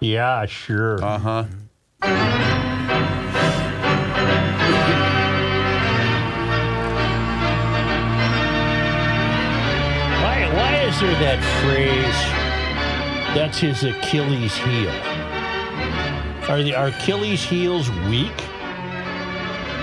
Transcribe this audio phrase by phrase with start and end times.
[0.00, 1.02] Yeah, sure.
[1.04, 1.44] Uh huh.
[10.22, 12.20] Why, why is there that phrase,
[13.34, 14.90] that's his Achilles heel?
[16.50, 18.32] Are the are Achilles heels weak?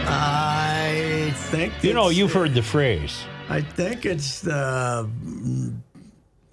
[0.09, 3.23] I think You know, it's- you've heard the phrase.
[3.49, 5.09] I think it's the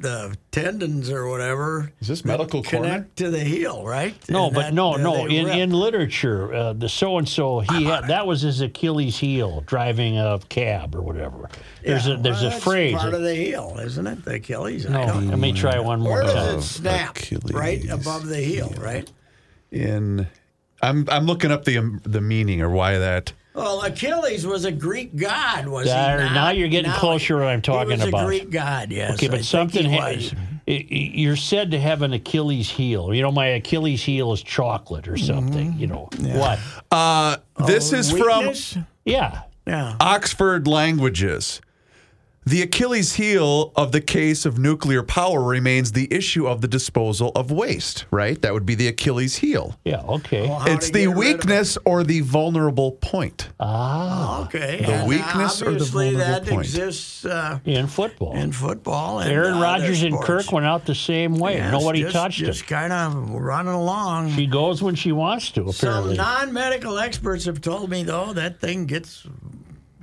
[0.05, 1.93] the tendons or whatever.
[2.00, 2.86] Is this that medical corner?
[2.86, 4.14] connect to the heel, right?
[4.29, 5.27] No, And but that- no, uh, no.
[5.27, 5.57] In, rip.
[5.57, 10.17] in literature, uh, the so and so he had that was his Achilles heel driving
[10.18, 11.49] a cab or whatever.
[11.85, 12.94] There's Yeah, a there's well, a phrase.
[12.96, 14.25] Part of the heel, isn't it?
[14.25, 14.89] The Achilles.
[14.89, 17.16] no, I let me try one more Where does it snap?
[17.16, 17.52] Achilles.
[17.52, 19.11] Right above the heel, right?
[19.72, 20.29] In,
[20.82, 23.32] I'm I'm looking up the um, the meaning or why that.
[23.54, 26.25] Well, Achilles was a Greek god, was There, he?
[26.25, 26.35] not?
[26.35, 28.25] now you're getting Now closer to what I'm talking he was about.
[28.25, 29.14] a Greek god, yes.
[29.14, 30.35] Okay, but think something he ha- was.
[30.67, 33.14] i- i- you're said to have an Achilles heel.
[33.14, 35.70] You know, my Achilles heel is chocolate or something.
[35.70, 35.80] Mm-hmm.
[35.80, 36.58] You know what?
[36.91, 38.52] Uh, this is from
[39.05, 39.97] Yeah, Yeah.
[40.00, 41.60] Oxford Languages.
[42.47, 47.33] The Achilles heel of the case of nuclear power remains the issue of the disposal
[47.34, 48.41] of waste, right?
[48.42, 49.78] That would be the Achilles heel.
[49.84, 50.47] yeah, okay.
[50.47, 51.17] Well, it's the get it.
[51.17, 53.48] weakness or the vulnerable point.
[53.61, 54.83] ah, Okay.
[54.84, 56.67] The and weakness or the obviously vulnerable that point?
[56.67, 58.37] exists uh, in football.
[58.37, 59.20] in football.
[59.20, 60.15] And Aaron Rodgers and.
[60.20, 61.55] Kirk went out the same way.
[61.55, 62.67] Yes, Nobody just, touched Just it.
[62.67, 64.33] kind of running along.
[64.33, 65.62] She goes when she wants to.
[65.69, 66.17] apparently.
[66.17, 69.27] Some non-medical experts have told me though that thing gets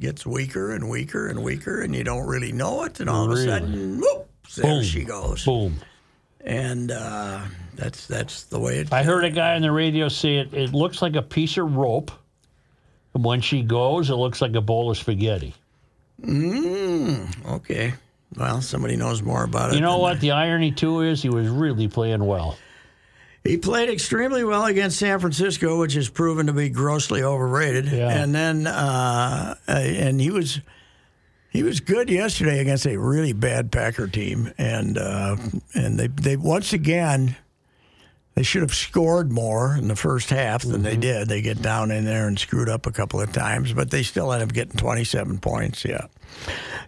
[0.02, 3.44] gets weaker and weaker and weaker, and you don't really know it, and all Really?
[3.44, 4.83] of a sudden, whoop, there Boom.
[4.83, 5.45] she goes.
[5.45, 5.75] boom.
[6.44, 7.41] And uh,
[7.75, 8.91] that's that's the way it.
[8.91, 10.53] I heard a guy on the radio say it.
[10.53, 12.11] It looks like a piece of rope.
[13.13, 15.53] And when she goes, it looks like a bowl of spaghetti.
[16.25, 17.94] Mm, Okay.
[18.38, 19.75] Well, somebody knows more about it.
[19.75, 20.22] You know what?
[20.22, 22.57] The irony too is he was really playing well.
[23.44, 27.88] He played extremely well against San Francisco, which has proven to be grossly overrated.
[27.88, 28.09] Yeah.
[28.09, 30.61] And then, uh, and he was
[31.50, 35.38] he was good yesterday against a really bad Packer team, and uh,
[35.74, 37.35] and they they once again
[38.35, 41.28] they should have scored more in the first half than they did.
[41.28, 44.31] They get down in there and screwed up a couple of times, but they still
[44.31, 45.84] end up getting twenty seven points.
[45.84, 46.06] Yeah.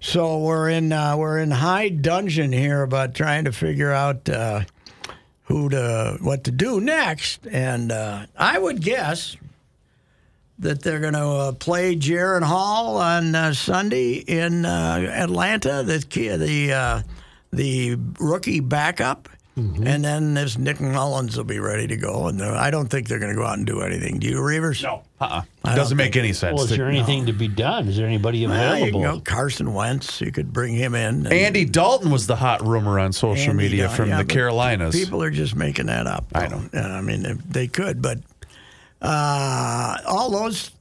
[0.01, 4.29] So we're in uh, we're in high dungeon here about trying to figure out.
[4.29, 4.61] Uh,
[5.45, 7.45] who to what to do next.
[7.47, 9.37] And uh, I would guess
[10.59, 15.83] that they're going to uh, play Jaren Hall on uh, Sunday in uh, Atlanta.
[15.83, 15.99] The
[16.37, 17.01] the uh,
[17.51, 19.29] the rookie backup.
[19.55, 23.19] And then this Nick Mullens will be ready to go, and I don't think they're
[23.19, 24.17] going to go out and do anything.
[24.17, 24.81] Do you, Reavers?
[24.81, 25.03] No.
[25.21, 25.43] Uh-uh.
[25.65, 26.55] It doesn't make any sense.
[26.55, 27.87] Well, is to- there anything to be done?
[27.87, 29.01] Is there anybody Well, you available?
[29.17, 30.19] can Carson Wentz.
[30.21, 31.27] You could bring him in.
[31.27, 33.95] and- Andy Dalton was the hot rumor on social Andy media Dalton.
[33.97, 34.95] from Yeah, the Carolinas.
[34.95, 36.25] People are just making that up.
[36.33, 36.57] I though.
[36.57, 36.69] know.
[36.73, 38.17] Uh, I mean, they, they could, but
[39.03, 40.71] uh, all those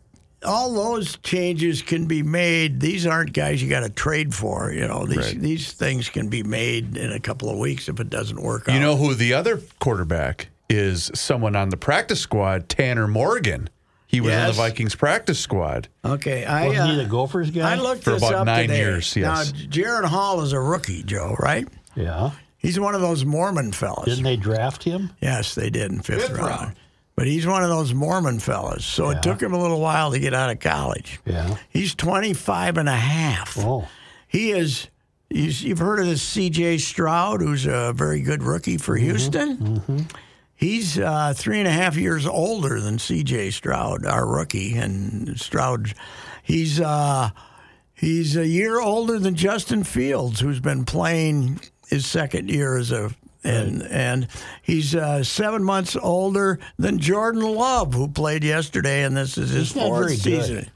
[0.45, 2.81] all those changes can be made.
[2.81, 4.73] These aren't guys you got to trade for.
[4.73, 5.41] You know, these Right.
[5.41, 8.75] these things can be made in a couple of weeks if it doesn't work out.
[8.75, 11.11] You know who the other quarterback is?
[11.15, 13.69] Someone on the practice squad, Tanner Morgan.
[14.07, 15.89] He was on the Vikings practice squad.
[16.05, 17.73] Okay, I Wasn't he uh, the Gophers guy?
[17.73, 18.79] I looked For this about up nine today.
[18.81, 19.53] years, yes.
[19.55, 21.35] Now, Jaren Hall is a rookie, Joe.
[21.39, 21.67] Right?
[21.97, 22.33] yeah.
[22.59, 24.05] He's one of those Mormon fellas.
[24.05, 25.11] Didn't they draft him?
[25.21, 26.49] Yes, they did in fifth, Fifth round.
[26.61, 26.75] round.
[27.23, 28.85] But he's one of those Mormon fellas.
[28.85, 29.17] So Yeah.
[29.17, 31.21] it took him a little while to get out of college.
[31.25, 31.57] Yeah.
[31.69, 33.57] He's 25 and a half.
[33.61, 33.87] Oh,
[34.27, 34.89] He is,
[35.31, 39.05] you've heard of this CJ Stroud, who's a very good rookie for Mm-hmm.
[39.05, 40.09] Houston?
[40.57, 44.75] He's uh, three and a half years older than CJ Stroud, our rookie.
[44.77, 45.95] And Stroud,
[46.43, 47.31] he's, uh,
[47.95, 53.13] he's a year older than Justin Fields, who's been playing his second year as a.
[53.45, 54.29] And and
[54.63, 59.73] he's uh, seven months older than Jordan Love, who played yesterday, and this is his
[59.73, 60.71] He's fourth season.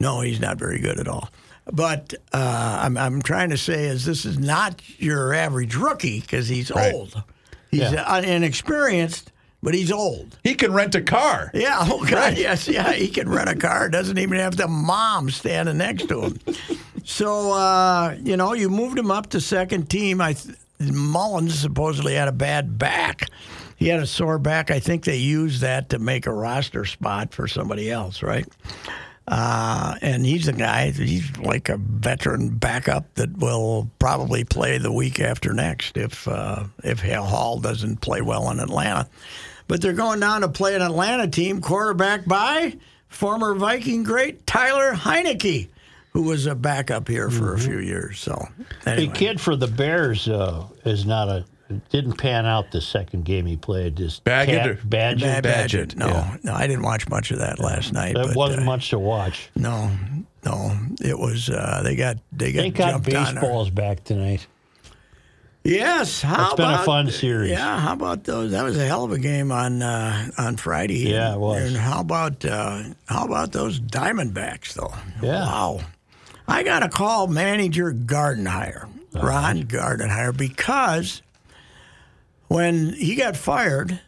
[0.00, 1.28] No, he's not very good at all.
[1.70, 6.48] But uh, I'm, I'm trying to say is this is not your average rookie because
[6.48, 6.94] he's Right.
[6.94, 7.22] old.
[7.70, 8.18] He's Yeah.
[8.20, 9.30] inexperienced,
[9.62, 10.38] but he's old.
[10.44, 11.50] He can rent a car.
[11.52, 11.76] Yeah.
[11.82, 12.38] Oh God.
[12.38, 12.68] Yes.
[12.68, 12.92] Yeah.
[12.92, 13.90] He can rent a car.
[13.90, 16.38] Doesn't even have the mom standing next to him.
[17.04, 20.22] So uh, you know, you moved him up to second team.
[20.22, 23.28] I th- Mullens supposedly had a bad back.
[23.76, 24.70] He had a sore back.
[24.70, 28.46] I think they used that to make a roster spot for somebody else, right?
[29.28, 30.90] Uh, and he's a guy.
[30.90, 36.64] He's like a veteran backup that will probably play the week after next if uh,
[36.82, 39.06] if Hall doesn't play well in Atlanta.
[39.66, 42.78] But they're going down to play an Atlanta team, quarterback by
[43.08, 45.68] former Viking great Tyler Heinicke,
[46.12, 48.18] who was a backup here for a few years.
[48.18, 48.48] So
[48.84, 51.44] the kid for the Bears uh, is not a
[51.90, 53.96] didn't pan out the second game he played.
[53.96, 55.26] Just Baggett or- Cat- Badger.
[55.26, 55.96] Badgett, Badgett.
[55.96, 56.36] No, yeah.
[56.42, 58.14] no, I didn't watch much of that last night.
[58.14, 59.50] There but, wasn't uh, much to watch.
[59.54, 59.90] No,
[60.44, 61.50] no, it was.
[61.50, 63.34] Uh, they got they got Thank God jumped on.
[63.34, 64.46] baseball's back tonight.
[65.64, 67.50] Yes, how It's been a fun series.
[67.50, 68.52] Yeah, how about those?
[68.52, 71.10] That was a hell of a game on uh, on Friday.
[71.10, 71.62] Yeah, and, it was.
[71.62, 74.94] And how about uh, how about those Diamondbacks though?
[75.20, 75.44] Yeah.
[75.44, 75.80] Wow.
[76.48, 78.84] I got to call manager Gardenhire,
[79.14, 79.26] Uh-huh.
[79.26, 81.22] Ron Gardenhire, because
[82.48, 84.00] when he got fired,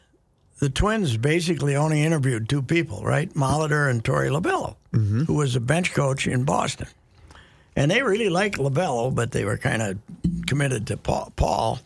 [0.59, 3.33] the Twins basically only interviewed two people, right?
[3.35, 5.25] Molitor and Torey Lovullo, Mm-hmm.
[5.25, 6.89] who was a bench coach in Boston.
[7.77, 9.99] And they really liked Labello, but they were kind of
[10.47, 11.79] committed to Paul, Paul.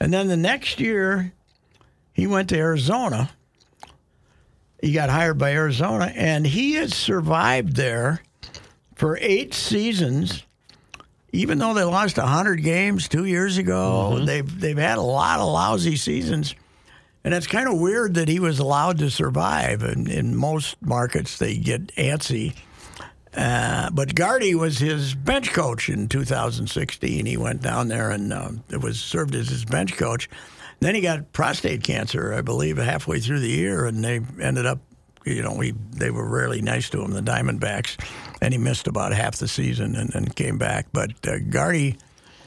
[0.00, 1.32] And then the next year,
[2.14, 3.30] he went to Arizona.
[4.80, 8.22] He got hired by Arizona, and he has survived there
[8.96, 10.42] for eight seasons.
[11.32, 15.48] Even though they lost hundred games two years ago, they've they've had a lot of
[15.48, 16.54] lousy seasons,
[17.22, 19.82] and it's kind of weird that he was allowed to survive.
[19.82, 22.54] And in most markets, they get antsy.
[23.36, 27.26] Uh, but Gardy was his bench coach in 2016.
[27.26, 30.30] He went down there and uh, it was served as his bench coach.
[30.80, 34.78] Then he got prostate cancer, I believe, halfway through the year, and they ended up,
[35.26, 37.96] you know, he, they were really nice to him, the Diamondbacks,
[38.40, 40.86] and he missed about half the season and then came back.
[40.92, 41.98] But uh, Gardy,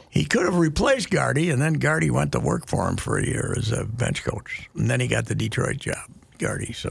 [0.09, 3.25] he could have replaced Gardy, and then Gardy went to work for him for a
[3.25, 6.09] year as a bench coach, and then he got the Detroit job,
[6.39, 6.73] Gardy.
[6.73, 6.89] So,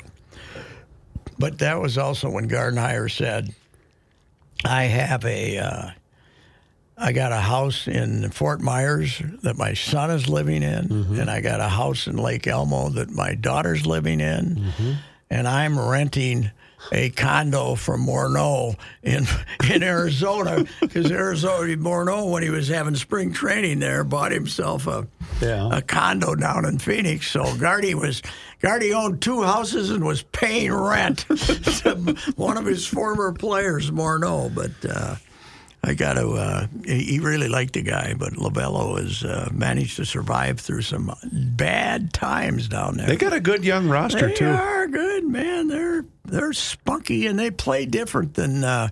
[1.38, 3.54] but that was also when Gardenhire said.
[4.64, 5.90] I have a, uh,
[6.96, 11.40] I got a house in Fort Myers that my son is living in, and I
[11.40, 14.72] got a house in Lake Elmo that my daughter's living in,
[15.30, 16.50] and I'm renting
[16.92, 19.26] a condo from Morneau in
[19.70, 25.06] in Arizona because Arizona Morneau when he was having spring training there bought himself a
[25.40, 25.68] Yeah.
[25.72, 27.28] a condo down in Phoenix.
[27.30, 28.22] So Gardy was
[28.60, 34.52] Gardy owned two houses and was paying rent to one of his former players, Morneau.
[34.54, 35.16] But uh,
[35.82, 36.30] I got to.
[36.32, 41.14] Uh, he really liked the guy, but Lovullo has uh, managed to survive through some
[41.32, 43.06] bad times down there.
[43.06, 44.44] They got a good young roster They too.
[44.46, 45.68] They are good, man.
[45.68, 48.64] They're they're spunky and they play different than.
[48.64, 48.88] Uh,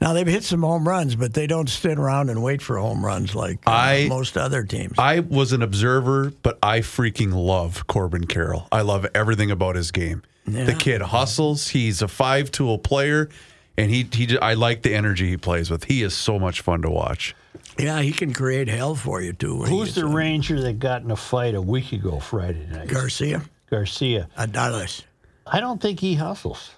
[0.00, 3.04] now they've hit some home runs, but they don't sit around and wait for home
[3.04, 4.94] runs like uh, I- most other teams.
[4.98, 8.66] I was an observer, but I freaking love Corbin Carroll.
[8.72, 10.22] I love everything about his game.
[10.46, 10.64] Yeah.
[10.64, 11.68] The kid hustles.
[11.68, 13.30] He's a five tool player,
[13.76, 14.26] and he he.
[14.26, 15.84] j- I like the energy he plays with.
[15.84, 17.34] He is so much fun to watch.
[17.78, 19.62] Yeah, he can create hell for you too.
[19.62, 20.12] Who's the on.
[20.14, 22.88] Ranger that got in a fight a week ago Friday night?
[22.88, 23.42] Garcia?
[23.70, 24.28] Garcia.
[24.38, 25.02] Adolis.
[25.46, 26.70] I don't think he hustles.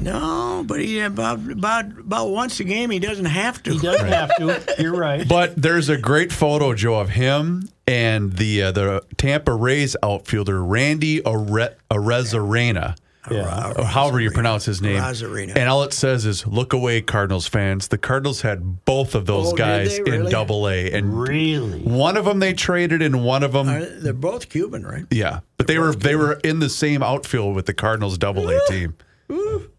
[0.00, 3.72] No, but he about about about once a game he doesn't have to.
[3.72, 4.74] He doesn't have to.
[4.78, 5.28] You're right.
[5.28, 10.64] But there's a great photo, Joe, of him and the uh, the Tampa Rays outfielder
[10.64, 12.96] Randy Are- Arozarena.
[13.30, 13.40] Yeah.
[13.40, 15.00] Uh, or however you pronounce his name.
[15.00, 15.56] Arozarena.
[15.56, 19.52] And all it says is, "Look away, Cardinals fans." The Cardinals had both of those
[19.52, 20.30] Oh, guys they in?
[20.30, 21.80] Double A, and Really?
[21.80, 25.04] one of them they traded, and one of them, Are- They're both Cuban, right?
[25.10, 28.58] yeah, but they were they were in the same outfield with the Cardinals Double A
[28.68, 28.94] team.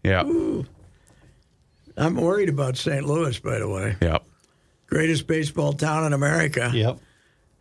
[0.04, 0.22] Yeah,
[1.96, 3.04] I'm worried about St.
[3.06, 3.96] Louis, by the way.
[4.00, 4.18] yeah.
[4.86, 6.70] Greatest baseball town in America.
[6.72, 6.98] Yep.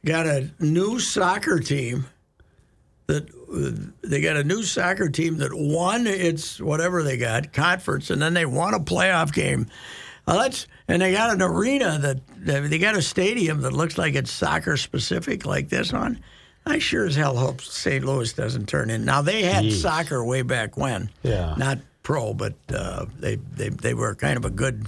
[0.05, 2.05] Got a new soccer team
[3.11, 8.09] that uh, they got a new soccer team that won its whatever they got conference,
[8.09, 9.67] and then they won a playoff game.
[10.27, 14.15] Uh, let's and they got an arena that they got a stadium that looks like
[14.15, 16.21] it's soccer specific, like this one.
[16.65, 18.05] I sure as hell hope St.
[18.05, 19.03] Louis doesn't turn in.
[19.03, 19.81] Now they had Jeez.
[19.81, 21.55] soccer way back when, Yeah.
[21.57, 24.87] not pro, but uh, they they they were kind of a good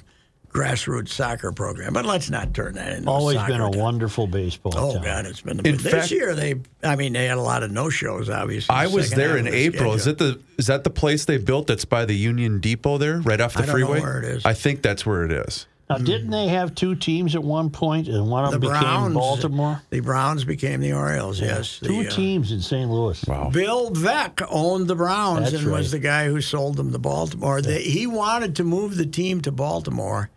[0.54, 1.94] grassroots soccer program.
[1.94, 3.82] But let's not turn that into Always a been a soccer town.
[3.82, 5.04] wonderful baseball Oh town.
[5.04, 6.36] God, it's been the In this fact- year.
[6.36, 8.30] They, I mean, they had a lot of no shows.
[8.30, 9.94] Obviously, I was there in the April.
[9.94, 13.20] Is it the is that the place they built that's by the Union Depot there,
[13.22, 14.02] right off the I don't know freeway?
[14.02, 14.46] where it is.
[14.46, 15.66] I think that's where it is.
[15.90, 18.82] Now, didn't they have two teams at one point, and one of the them became
[18.84, 19.14] Browns?
[19.16, 19.82] Baltimore?
[19.90, 21.42] The Browns became the Orioles.
[21.42, 22.90] Yes, the, Two uh, teams in St.
[22.90, 23.24] Louis.
[23.28, 23.50] Wow.
[23.52, 27.62] Bill Veeck owned the Browns That's and was the guy who sold them to Baltimore.
[27.62, 30.30] They, he wanted to move the team to Baltimore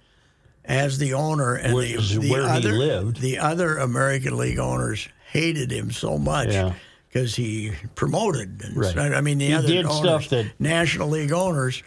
[0.69, 3.21] as the owner, and Where- the, the where he other lived.
[3.21, 6.49] the other American League owners hated him so much.
[6.53, 6.73] Yeah.
[7.09, 8.97] Because he promoted, and Right.
[8.99, 11.83] I mean the He other did owners, stuff that- National League owners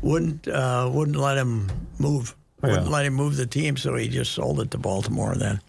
[0.00, 4.32] wouldn't uh, wouldn't let him move, wouldn't let him move the team, so he just
[4.32, 5.60] sold it to Baltimore then.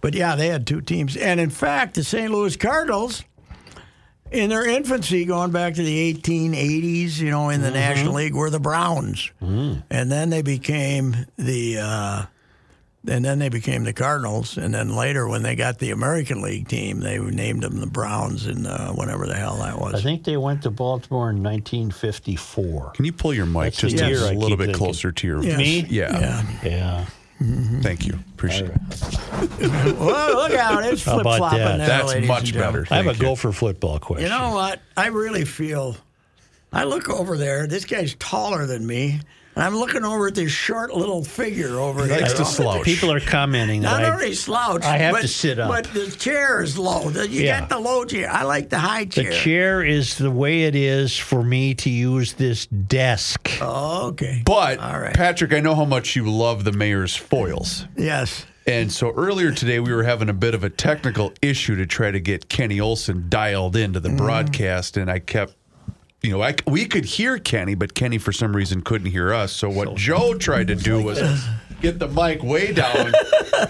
[0.00, 2.30] But yeah, they had two teams, and in fact, the St.
[2.30, 3.24] Louis Cardinals
[4.32, 8.50] in their infancy, going back to the 1880s, you know, in the National League, were
[8.50, 12.22] the Browns, and then they became the uh,
[13.08, 14.56] and then they became the Cardinals.
[14.56, 18.46] And then later, when they got the American League team, they named them the Browns
[18.46, 19.94] and uh, whatever the hell that was.
[19.94, 22.90] I think they went to Baltimore in 1954.
[22.94, 24.74] Can you pull your mic That's the just a year I little bit thinking.
[24.86, 25.58] closer to your Yes.
[25.58, 25.80] Me?
[25.88, 26.18] Yeah.
[26.18, 26.44] yeah.
[26.64, 27.04] Yeah.
[27.82, 28.18] Thank you.
[28.34, 28.80] Appreciate it.
[29.98, 30.84] well, look out!
[30.84, 31.76] It's flip flopping that?
[31.78, 32.82] there, That's much and gentlemen.
[32.82, 32.94] better.
[32.94, 33.28] I have a Thank you.
[33.28, 34.24] gopher football question.
[34.24, 34.80] You know what?
[34.96, 35.96] I really feel.
[36.72, 37.66] I look over there.
[37.66, 39.20] This guy's taller than me,
[39.54, 42.20] and I'm looking over at this short little figure over here.
[42.20, 42.84] likes to slouch.
[42.84, 45.68] People are commenting Not that I, only slouch, I have but, to sit up.
[45.68, 47.10] But the chair is low.
[47.10, 47.60] The- You Yeah.
[47.60, 48.30] got the low chair.
[48.30, 49.24] I like the high chair.
[49.24, 49.42] the chair.
[49.42, 53.50] chair is the way it is for me to use this desk.
[53.60, 54.42] Oh, okay.
[54.44, 55.14] But All right.
[55.14, 57.86] Patrick, I know how much you love the mayor's foils.
[57.96, 58.46] yes.
[58.64, 62.12] And so earlier today, we were having a bit of a technical issue to try
[62.12, 64.16] to get Kenny Olson dialed into the mm.
[64.16, 65.56] broadcast, and I kept,
[66.22, 69.52] you know, I, we could hear Kenny, but Kenny for some reason couldn't hear us.
[69.52, 71.20] So what Joe tried to do was
[71.82, 73.12] get the mic way down,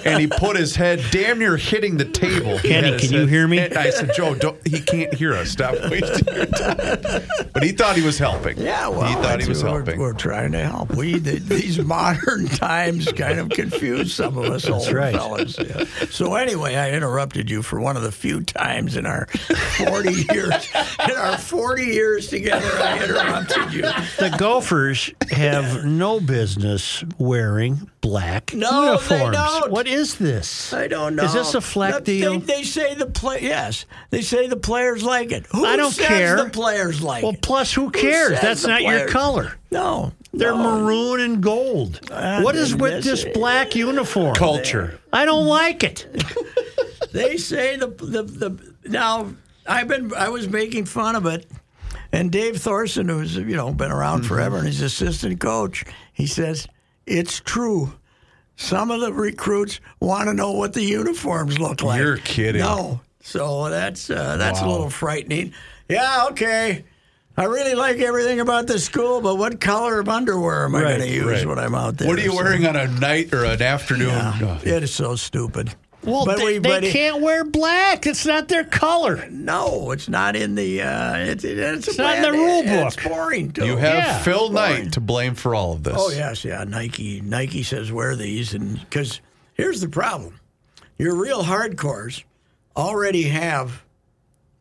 [0.04, 2.58] and he put his head damn near hitting the table.
[2.58, 3.58] He Kenny, had his can you hear me?
[3.58, 5.50] and I said, Joe, don't, he can't hear us.
[5.50, 7.22] Stop wasting your time.
[7.52, 8.58] But he thought he was helping.
[8.58, 9.98] Yeah, well, he thought he that's- was we're, helping.
[10.00, 10.94] We're trying to help.
[10.94, 15.14] We the, these modern times kind of confuse some of us old right.
[15.14, 15.58] fellas.
[15.58, 15.84] Yeah.
[16.10, 20.68] So anyway, I interrupted you for one of the few times in our forty years
[21.08, 22.66] in our forty years together.
[22.82, 23.82] I interrupted you.
[24.18, 29.36] The Gophers have no business wearing black No, they uniforms.
[29.36, 29.70] don't.
[29.72, 30.72] What is this?
[30.74, 31.24] I don't know.
[31.24, 32.38] Is this a fleck They- deal?
[32.40, 33.38] They, say the play.
[33.42, 35.46] Yes, they say the players like it.
[35.52, 36.36] Who I don't says care.
[36.44, 37.40] The players like well, it.
[37.42, 38.30] plus, who cares?
[38.34, 39.56] says That's the not your color.
[39.70, 40.80] No, They're no.
[40.82, 42.00] maroon and gold.
[42.12, 44.34] Ah, what is with this- this black uniform?
[44.34, 44.98] Culture.
[45.12, 46.06] I don't like it.
[47.12, 49.32] They say the, the the now
[49.66, 51.46] I've been I was making fun of it,
[52.10, 54.28] and Dave Thorson, who's you know been around Mm-hmm.
[54.28, 56.66] forever and he's assistant coach, he says
[57.06, 57.92] it's true.
[58.56, 62.00] Some of the recruits want to know what the uniforms look like.
[62.00, 62.60] You're kidding.
[62.60, 65.52] No, so that's uh, that's a little frightening.
[65.88, 66.84] Yeah, okay.
[67.34, 70.98] I really like everything about the school, but what color of underwear am I Right,
[70.98, 71.46] going to use right.
[71.46, 72.06] when I'm out there?
[72.06, 74.08] What are you So- wearing on a night or an afternoon?
[74.08, 75.74] Yeah, Oh, it is so stupid.
[76.04, 78.06] Well, But they, we- they but can't wear black.
[78.06, 79.28] It's not their color.
[79.30, 80.82] No, it's not in the.
[80.82, 82.92] Uh, it's it's, It's not in the rule book.
[82.94, 83.52] It's boring.
[83.52, 83.64] Too.
[83.66, 84.18] You have Yeah.
[84.22, 85.94] Phil Knight to blame for all of this.
[85.96, 86.64] Oh yes, yeah.
[86.64, 89.20] Nike Nike says wear these, and because
[89.54, 90.40] here's the problem:
[90.98, 92.24] your real hardcores
[92.76, 93.82] already have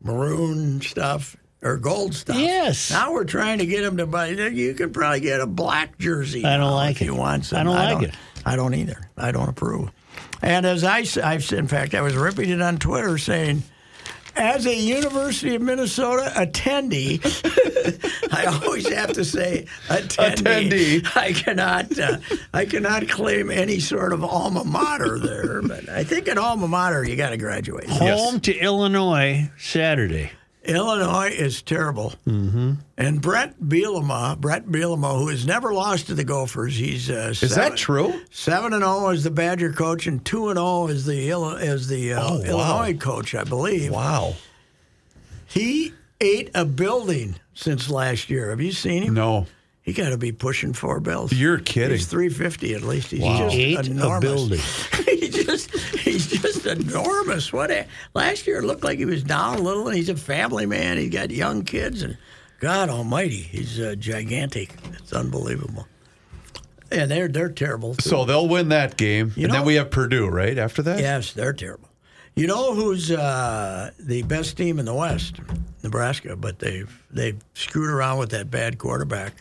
[0.02, 2.36] maroon stuff or gold stuff.
[2.36, 2.90] Yes.
[2.90, 4.28] Now we're trying to get them to buy.
[4.28, 6.44] You can probably get a black jersey.
[6.44, 7.58] I don't like if You want some.
[7.58, 8.14] I don't like it.
[8.44, 9.08] I don't either.
[9.16, 9.90] I don't approve.
[10.42, 13.62] And as I, s- I've said, in fact, I was ripping it on Twitter saying.
[14.34, 17.20] As a University of Minnesota attendee,
[18.32, 21.02] I always have to say attendee.
[21.02, 21.16] Attendee.
[21.16, 22.16] I cannot, uh,
[22.54, 27.04] I cannot claim any sort of alma mater there, but I think an alma mater
[27.04, 27.90] you got to graduate.
[27.90, 30.30] Home to Illinois Saturday.
[30.64, 32.14] Illinois is terrible.
[32.26, 32.74] Mm-hmm.
[32.96, 37.40] And Brett Bielema, Brett Bielema, who has never lost to the Gophers, he's uh, Is
[37.40, 38.20] seven, that true?
[38.30, 42.12] Seven and zero as the Badger coach, and two and zero as the as the
[42.14, 42.44] uh, Oh, wow.
[42.44, 43.90] Illinois coach, I believe.
[43.90, 44.34] Wow.
[45.46, 48.50] He ate a building since last year.
[48.50, 49.14] Have you seen him?
[49.14, 49.46] No.
[49.82, 51.32] He got to be pushing four bills.
[51.32, 51.90] You're kidding.
[51.96, 53.10] He's three fifty at least.
[53.10, 53.38] He's Wow.
[53.48, 54.20] just Ate a enormous.
[54.20, 54.60] building.
[55.18, 57.52] he just he's just enormous.
[57.52, 60.14] What a, last year it looked like he was down a little, and he's a
[60.16, 60.98] family man.
[60.98, 62.16] He's got young kids, and
[62.60, 64.72] God Almighty, he's uh, gigantic.
[64.98, 65.88] It's unbelievable.
[66.92, 67.94] And they're they're terrible.
[67.96, 68.08] Too.
[68.08, 69.32] So they'll win that game.
[69.34, 70.56] You and then we have Purdue, right?
[70.58, 71.00] After that?
[71.00, 71.88] yes, they're terrible.
[72.36, 75.40] You know who's uh, the best team in the West?
[75.82, 79.32] Nebraska, but they've they've screwed around with that bad quarterback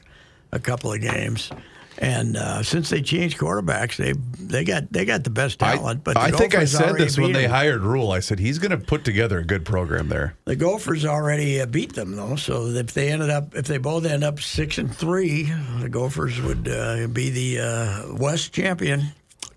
[0.51, 1.51] a couple of games.
[1.98, 6.03] And uh, since they changed quarterbacks, they they got they got the best I, talent.
[6.03, 7.51] but the I think I said this when they them.
[7.51, 8.12] hired Rule.
[8.12, 10.36] I said he's going to put together a good program there.
[10.46, 14.05] The Gophers already uh, beat them though, so if they ended up, if they both
[14.05, 19.03] end up six and three, the Gophers would uh, be the uh, West champion.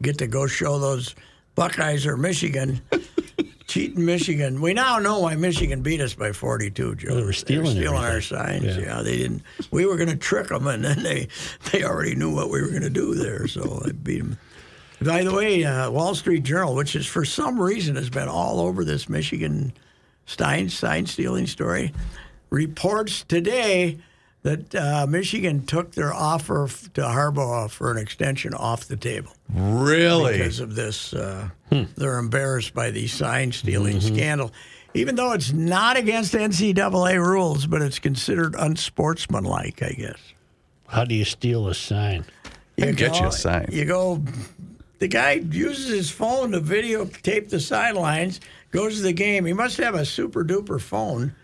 [0.03, 1.15] Get to go show those
[1.55, 2.83] Buckeyes or Michigan,
[3.67, 4.61] cheating Michigan.
[4.61, 6.97] We now know why Michigan beat us by forty-two.
[6.97, 8.65] Joe, They were stealing stealing our signs.
[8.77, 8.79] Yeah.
[8.79, 9.03] Yeah.
[9.03, 9.43] they didn't.
[9.71, 11.29] We were going to trick them, and then they
[11.73, 14.39] they already knew what we were going to do there, so they beat them.
[15.01, 18.61] By the way, uh, Wall Street Journal, which is for some reason has been all
[18.61, 19.73] over this Michigan
[20.27, 21.93] Stein sign stealing story,
[22.51, 23.99] reports today
[24.45, 29.33] that uh, Michigan took their offer f- to Harbaugh for an extension off the table
[29.53, 30.37] Really?
[30.39, 31.13] because of this.
[31.15, 31.49] Uh,
[31.97, 34.53] They're embarrassed by the sign stealing scandal,
[34.93, 40.19] even though it's not against NCAA rules, but it's considered unsportsmanlike, I guess.
[40.89, 42.25] How do you steal a sign?
[42.79, 43.69] I can get you a sign.
[43.73, 44.23] You go
[44.99, 49.45] the guy uses his phone to videotape the sidelines, goes to the game.
[49.47, 51.35] He must have a super duper phone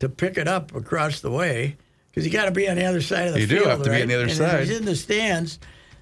[0.00, 1.76] to pick it up across the way
[2.14, 3.50] because you got to be on the other side of the field.
[3.50, 4.60] You do have to be on the other and side.
[4.60, 5.58] He's in the stands,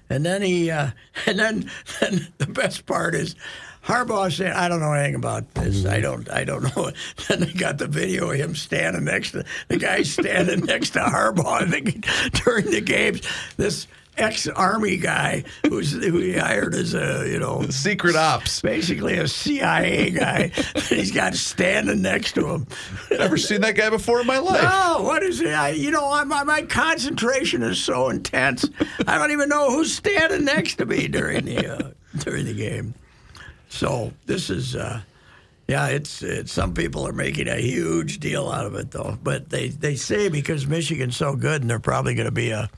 [0.09, 0.91] and then he, uh,
[1.25, 3.35] and then, then the best part is.
[3.83, 5.85] Harbaugh said, "I don't know anything about this.
[5.85, 6.29] I don't.
[6.29, 6.91] I don't know."
[7.27, 10.99] Then they got the video of him standing next to the guy standing next to
[10.99, 11.63] Harbaugh.
[11.63, 12.05] I think
[12.45, 13.23] during the games,
[13.57, 18.61] this ex-army guy who's who he hired as a you know Secret ops.
[18.61, 20.47] basically a CIA guy.
[20.89, 22.67] he's got standing next to him.
[23.11, 24.61] Never seen that guy before in my life.
[24.61, 25.53] No, what is it?
[25.53, 28.67] I, you know, I, my, my concentration is so intense.
[29.07, 32.93] I don't even know who's standing next to me during the uh, during the game.
[33.69, 35.01] So this is, uh,
[35.67, 39.17] yeah, it's, it's some people are making a huge deal out of it though.
[39.23, 42.69] But they they say because Michigan's so good and they're probably going to be a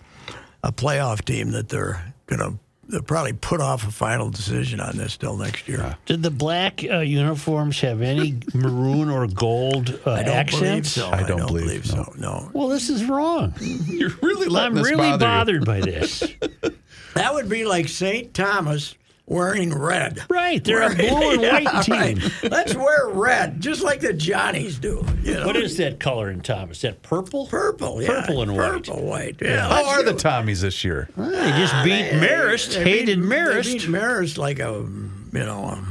[0.65, 2.59] a playoff team that they're going to.
[2.87, 5.97] They'll probably put off a final decision on this till next year.
[6.05, 10.61] Did the black uh, uniforms have any maroon or gold uh, I don't accents?
[10.61, 11.09] believe so.
[11.09, 12.13] I don't believe, so.
[12.15, 13.55] No, Well, this is wrong.
[13.59, 15.61] You're really letting I'm this really bother you.
[15.61, 16.19] bothered by this.
[17.15, 18.31] that would be like St.
[18.35, 18.93] Thomas
[19.27, 20.19] wearing red.
[20.29, 21.93] right, they're a blue and white team.
[21.95, 22.51] right.
[22.51, 25.05] Let's wear red, just like the Johnnies do.
[25.23, 25.47] You know?
[25.47, 26.77] What is that color in Thomas?
[26.77, 27.47] Is that purple?
[27.47, 28.01] purple?
[28.01, 28.71] Yeah, Purple and white.
[28.85, 29.37] Purple, white.
[29.41, 29.67] Yeah.
[29.67, 31.09] How let's are the Tommies this year?
[31.17, 33.63] They just beat Marist, They hated beat- Marist.
[33.63, 34.85] They beat Marist like a
[35.33, 35.83] you know a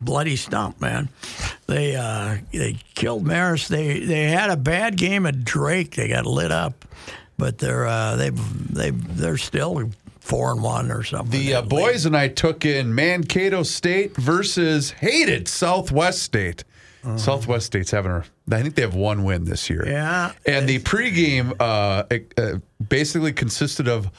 [0.00, 1.08] bloody stump, man.
[1.66, 3.68] They uh, they killed Marist.
[3.68, 5.96] They they had a bad game at Drake.
[5.96, 6.84] They got lit up,
[7.36, 9.90] but they're uh, they they they're still
[10.28, 11.30] four and one or something.
[11.30, 16.64] The uh, boys and I took in Mankato State versus hated Southwest State.
[17.16, 19.82] Southwest State's having a, I think they have one win this year.
[19.86, 20.32] Yeah.
[20.44, 24.10] And the pregame uh, it, uh, basically consisted of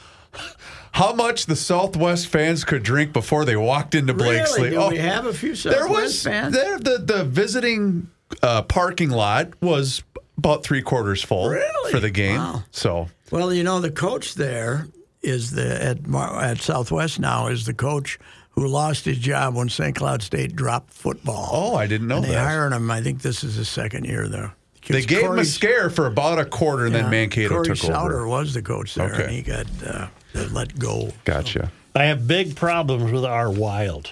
[0.90, 4.70] how much the Southwest fans could drink before they walked into Blakeslee.
[4.70, 4.88] Really?
[4.88, 6.52] Do we have a few there Southwest was fans?
[6.52, 8.08] there the the visiting
[8.42, 10.02] uh, parking lot was
[10.36, 11.92] about three quarters full Really?
[11.92, 12.38] for the game.
[12.38, 12.64] Wow.
[12.72, 14.88] So Well, you know, the coach there
[15.22, 15.98] is the at
[16.42, 18.18] at Southwest now is the coach
[18.52, 19.94] who lost his job when St.
[19.94, 21.48] Cloud State dropped football.
[21.52, 22.44] oh, I didn't know and they that.
[22.46, 22.90] hired him.
[22.90, 24.54] I think this is his second year there.
[24.88, 28.16] They gave him a scare for about a quarter, and then Mankato Corey took Sauter
[28.20, 28.28] over.
[28.28, 29.22] was the coach there, Okay.
[29.24, 30.08] and he got uh,
[30.50, 31.12] let go.
[31.24, 31.70] Gotcha.
[31.94, 34.10] I have big problems with our Wild.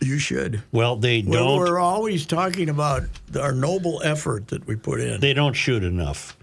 [0.00, 0.62] You should.
[0.72, 1.58] Well, they Well, don't.
[1.58, 3.04] we're always talking about
[3.40, 5.20] our noble effort that we put in.
[5.20, 6.35] they don't shoot enough.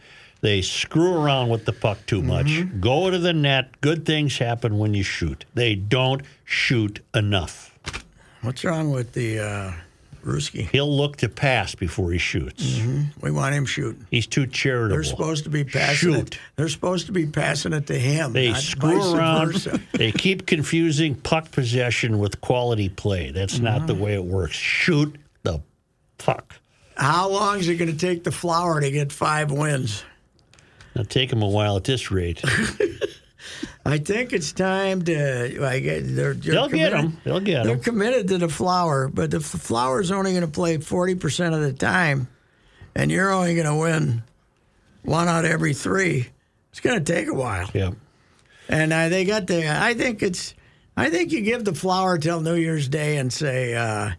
[0.44, 2.48] They screw around with the puck too much.
[2.48, 2.82] Mm-hmm.
[2.82, 3.80] Go to the net.
[3.80, 5.46] Good things happen when you shoot.
[5.54, 7.74] They don't shoot enough.
[8.42, 9.72] What's wrong with the uh,
[10.26, 10.70] Ruski?
[10.70, 12.82] He'll look to pass before he shoots.
[13.22, 14.06] We want him shooting.
[14.12, 14.98] He's too charitable.
[14.98, 16.36] They're supposed to be passing Shoot.
[16.36, 16.40] it.
[16.58, 18.34] They're supposed to be passing it to him.
[18.34, 19.54] They screw around.
[19.94, 23.32] they keep confusing puck possession with quality play.
[23.32, 24.58] That's not the way it works.
[24.58, 25.62] Shoot the
[26.18, 26.56] puck.
[26.98, 30.04] How long is it going to take the flower to get five wins?
[30.96, 32.42] It'll take them a while at this rate.
[33.86, 35.14] I think it's time to.
[35.14, 37.18] They're, they're They'll get them.
[37.24, 37.68] They'll get them.
[37.68, 41.62] They're committed to the flower, but the flower's only going to play forty percent of
[41.62, 42.28] the time,
[42.96, 44.24] and you're only going to win
[45.04, 46.28] one out of every three,
[46.72, 47.70] it's going to take a while.
[47.74, 47.92] Yeah.
[48.70, 49.70] And uh, they got the.
[49.70, 50.54] I think it's.
[50.96, 54.12] I think you give the flower till New Year's Day and say, uh,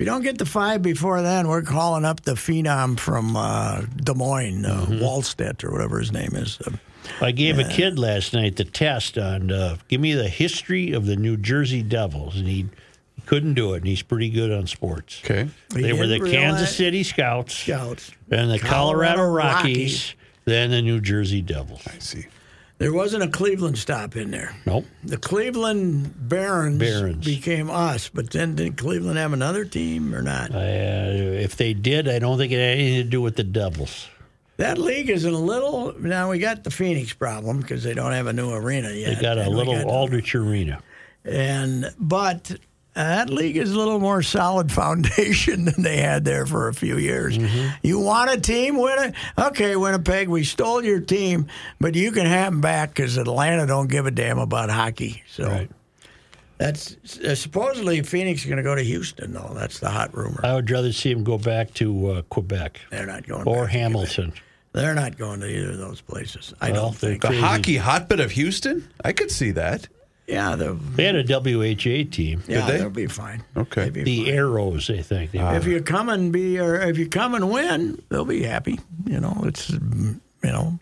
[0.00, 4.14] you don't get the five before then, we're calling up the phenom from uh, Des
[4.14, 4.94] Moines, uh, Mm-hmm.
[5.02, 6.58] Wallstedt or whatever his name is.
[6.60, 6.72] Uh,
[7.20, 11.06] I gave a kid last night the test on uh, give me the history of
[11.06, 12.66] the New Jersey Devils, and he
[13.26, 13.78] couldn't do it.
[13.78, 15.20] And he's pretty good on sports.
[15.24, 15.48] Okay.
[15.74, 18.10] He They were the Kansas realize- City Scouts, Scouts.
[18.30, 20.14] and the Colorado, Colorado Rockies, Rockies.
[20.44, 21.82] then the New Jersey Devils.
[21.86, 22.26] I see.
[22.80, 24.56] There wasn't a Cleveland stop in there.
[24.64, 24.86] Nope.
[25.04, 27.22] The Cleveland Barons, Barons.
[27.24, 30.50] became us, but then did Cleveland have another team or not?
[30.54, 34.08] Uh, if they did, I don't think it had anything to do with the Devils.
[34.56, 35.94] that league is in a little.
[36.00, 39.14] Now we got the Phoenix problem because they don't have a new arena yet.
[39.16, 40.82] They got a and little got- Aldrich Arena.
[41.24, 42.50] and but
[43.04, 46.96] that league is a little more solid foundation than they had there for a few
[46.98, 47.36] years.
[47.38, 47.68] Mm-hmm.
[47.82, 49.14] You want a team, win it.
[49.38, 51.46] Okay, Winnipeg, we stole your team,
[51.80, 55.22] but you can have them back because Atlanta don't give a damn about hockey.
[55.28, 55.70] So Right.
[56.58, 59.52] that's uh, supposedly Phoenix is going to go to Houston, though.
[59.54, 60.40] That's the hot rumor.
[60.44, 63.44] I would rather see him go back to uh, Quebec They're not going.
[63.46, 64.30] or back Hamilton.
[64.30, 64.44] Quebec.
[64.72, 66.54] They're not going to either of those places.
[66.60, 67.22] I Well, don't think.
[67.22, 67.42] The Crazy.
[67.42, 68.88] hockey hotbed of Houston?
[69.04, 69.88] I could see that.
[70.30, 72.78] Yeah, the, They had a WHA team, yeah, they?
[72.78, 73.42] they'll be fine.
[73.56, 73.90] Okay.
[73.90, 74.34] Be the fine.
[74.34, 75.32] Arrows, I think.
[75.32, 75.54] They were.
[75.56, 78.78] if you come and be or if you come and win, they'll be happy.
[79.06, 80.78] You know, it's you know,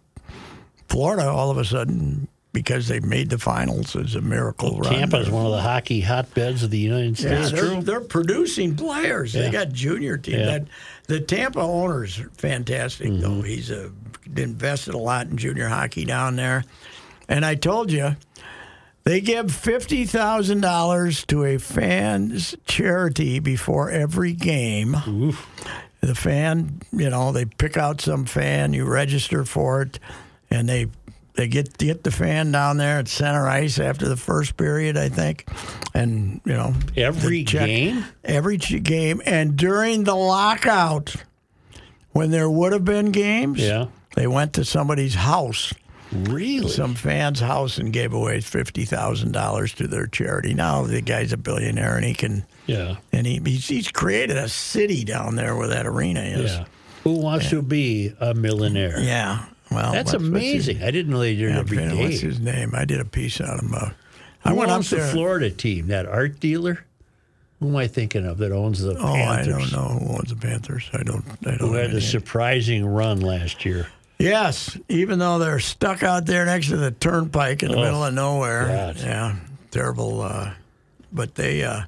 [0.89, 4.93] Florida all of a sudden because they made the finals is a miracle run.
[4.93, 7.51] Tampa is one of the hockey hotbeds of the United Yeah, States.
[7.63, 9.33] they're, they're producing players.
[9.35, 10.39] They got junior teams.
[10.39, 10.45] Yeah.
[10.47, 10.65] That
[11.07, 13.21] the Tampa owner's are fantastic Mm-hmm.
[13.21, 13.43] though.
[13.43, 13.93] He's a,
[14.37, 16.65] invested a lot in junior hockey down there.
[17.29, 18.17] And I told you,
[19.09, 24.93] they give fifty thousand dollars to a fan's charity before every game.
[26.01, 29.99] The fan, you know, they pick out some fan, you register for it,
[30.51, 30.89] and they
[31.37, 35.09] they get get the fan down there at center ice after the first period, I
[35.09, 35.49] think,
[35.95, 38.05] and you know Every check- game?
[38.25, 41.17] every ch- game, and during the lockout,
[42.13, 43.87] when there would have been games, Yeah.
[44.17, 45.73] they went to somebody's house
[46.13, 46.69] Really?
[46.71, 50.55] some fan's house and gave away fifty thousand dollars to their charity.
[50.55, 52.97] Now the guy's a billionaire and he can yeah.
[53.13, 56.53] and he he's, he's created a city down there where that arena is.
[56.53, 56.65] Yeah.
[57.05, 58.99] Who wants to be a millionaire?
[59.01, 59.45] Yeah.
[59.71, 60.83] Well, That's what's- what's his- amazing.
[60.83, 62.73] I didn't know they did it yeah, every man, What's his name?
[62.75, 63.75] I did a piece on him.
[63.75, 63.91] Uh,
[64.45, 65.13] I Who went up owns the there.
[65.13, 65.89] Florida team?
[65.89, 66.85] That art dealer?
[67.61, 70.37] Who am I thinking of that owns the Oh, I don't know who owns the
[70.37, 70.89] Panthers.
[70.95, 71.25] I don't.
[71.45, 71.59] I don't.
[71.59, 73.89] Who had a any- surprising run last year?
[74.19, 78.05] Yes, even though they're stuck out there next to the turnpike in the Oh, middle
[78.05, 78.67] of nowhere.
[78.67, 78.97] God.
[78.97, 79.37] Yeah,
[79.71, 80.23] terrible.
[80.23, 80.55] Uh,
[81.13, 81.83] but they, uh,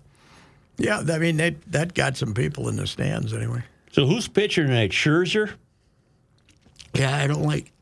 [0.79, 3.63] yeah, I mean, they, that got some people in the stands anyway.
[3.93, 4.91] So who's pitching tonight?
[4.93, 5.51] Scherzer?
[6.95, 7.73] Yeah, I don't like,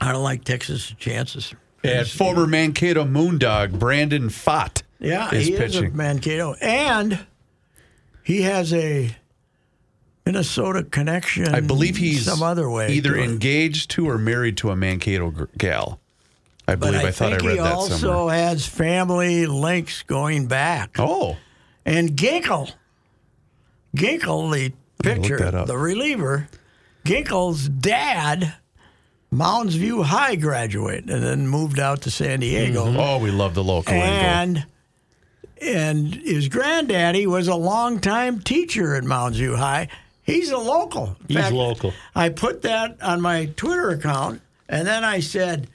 [0.00, 1.54] I don't like Texas' chances.
[1.84, 5.84] And former Mankato Moondog Brandon Pfaadt Yeah, is he pitching.
[5.84, 7.26] is a Mankato, and
[8.22, 9.14] he has a
[10.32, 11.52] Minnesota connection.
[11.52, 16.00] I believe he's some other way either engaged to or married to a Mankato gal.
[16.68, 18.16] I believe I, I, thought I read that also somewhere.
[18.16, 21.00] Also has family links going back.
[21.00, 21.36] Oh,
[21.84, 22.72] And Ginkel,
[23.96, 26.48] Ginkel, the pitcher, the reliever,
[27.04, 28.54] Ginkel's dad,
[29.32, 32.86] Mounds View High graduate, and then moved out to San Diego.
[32.86, 33.00] Mm-hmm.
[33.00, 34.08] oh, we love the local angle.
[34.08, 34.66] And
[35.60, 39.88] and his granddaddy was a longtime teacher at Mounds View High.
[40.30, 41.16] He's a local.
[41.20, 41.92] In He's fact, local.
[42.14, 45.68] I put that on my Twitter account, and then I said,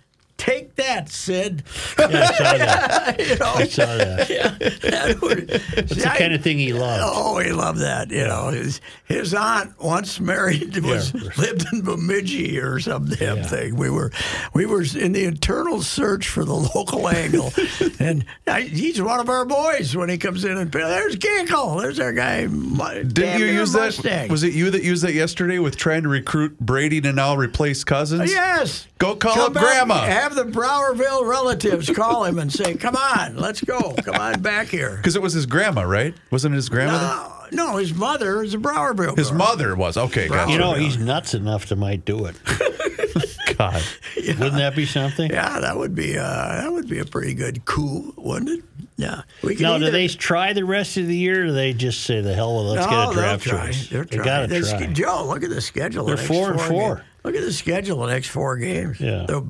[0.76, 1.64] "Take that, Sid."
[1.98, 3.20] Yeah, I saw that.
[3.28, 4.30] you know, I saw that.
[4.36, 4.50] Yeah,
[4.92, 7.04] that would, It's the kind of thing he loved.
[7.06, 8.12] Oh, he loved that.
[8.12, 11.30] You know, his his aunt once married was Yeah.
[11.38, 13.44] lived in Bemidji or some damn Yeah.
[13.48, 13.76] thing.
[13.76, 14.12] We were
[14.54, 17.54] we were in the eternal search for the local angle,
[18.00, 21.82] and I, he's one of our boys when he comes in and there's Ginkel.
[21.82, 22.42] There's our guy.
[22.48, 24.28] Didn't you use that?
[24.30, 27.84] Was it you that used that yesterday with trying to recruit Brady to now replace
[27.84, 28.32] Cousins?
[28.32, 28.88] Yes.
[28.98, 30.02] Go call Come up Grandma.
[30.06, 33.94] Have the Browerville relatives call him and say, "Come on, let's go.
[34.04, 36.14] Come on back here." Because it was his grandma, right?
[36.32, 37.06] Wasn't it his grandmother?
[37.52, 39.16] No, no, his mother is a Browerville.
[39.18, 39.38] His girl.
[39.38, 39.98] mother was.
[39.98, 40.52] Okay, gotcha.
[40.52, 42.36] You know, he's nuts enough to might do it.
[43.58, 43.82] God.
[44.18, 45.30] Wouldn't that be something?
[45.32, 48.64] Yeah, that would be uh, that would be a pretty good coup, wouldn't it?
[48.98, 49.22] Yeah.
[49.44, 52.22] We Now, do they try the rest of the year, or do they just say
[52.22, 53.66] the hell with it, let's No, get a draft try.
[53.68, 53.90] choice?
[53.90, 54.26] They're they trying.
[54.26, 54.86] got to They try.
[54.88, 56.06] Joe, look at the schedule.
[56.06, 56.96] the They're next four and four.
[56.96, 57.08] games.
[57.24, 58.00] Look at the schedule.
[58.00, 59.00] The next four games.
[59.00, 59.26] Yeah.
[59.28, 59.46] The,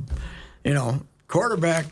[0.65, 1.85] you know, quarterback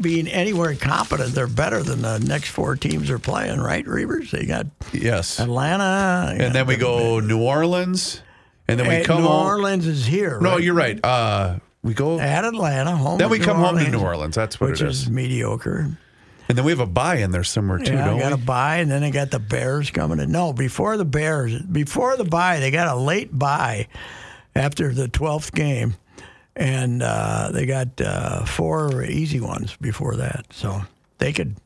[0.00, 4.30] being anywhere competent, they're better than the next four teams are playing, right, Reavers?
[4.30, 5.38] They got Yes.
[5.38, 8.22] Atlanta, And then we go New Orleans,
[8.66, 9.46] and then we And come New home.
[9.46, 10.40] Orleans is here.
[10.40, 10.62] No, right?
[10.62, 10.98] you're right.
[11.04, 12.18] Uh, we go.
[12.18, 13.18] at Atlanta, home.
[13.18, 14.34] Then we New come home to New Orleans.
[14.34, 15.10] That's what which it is is.
[15.10, 15.90] mediocre.
[16.48, 18.42] And then we have a bye in there somewhere too, Yeah, don't got we?
[18.42, 20.32] a bye, and then they got the Bears coming in.
[20.32, 23.86] No, before the Bears, before the bye, they got a late bye
[24.54, 25.94] after the twelfth game,
[26.56, 30.46] and uh, they got uh, four easy ones before that.
[30.52, 30.82] So
[31.18, 31.56] they could,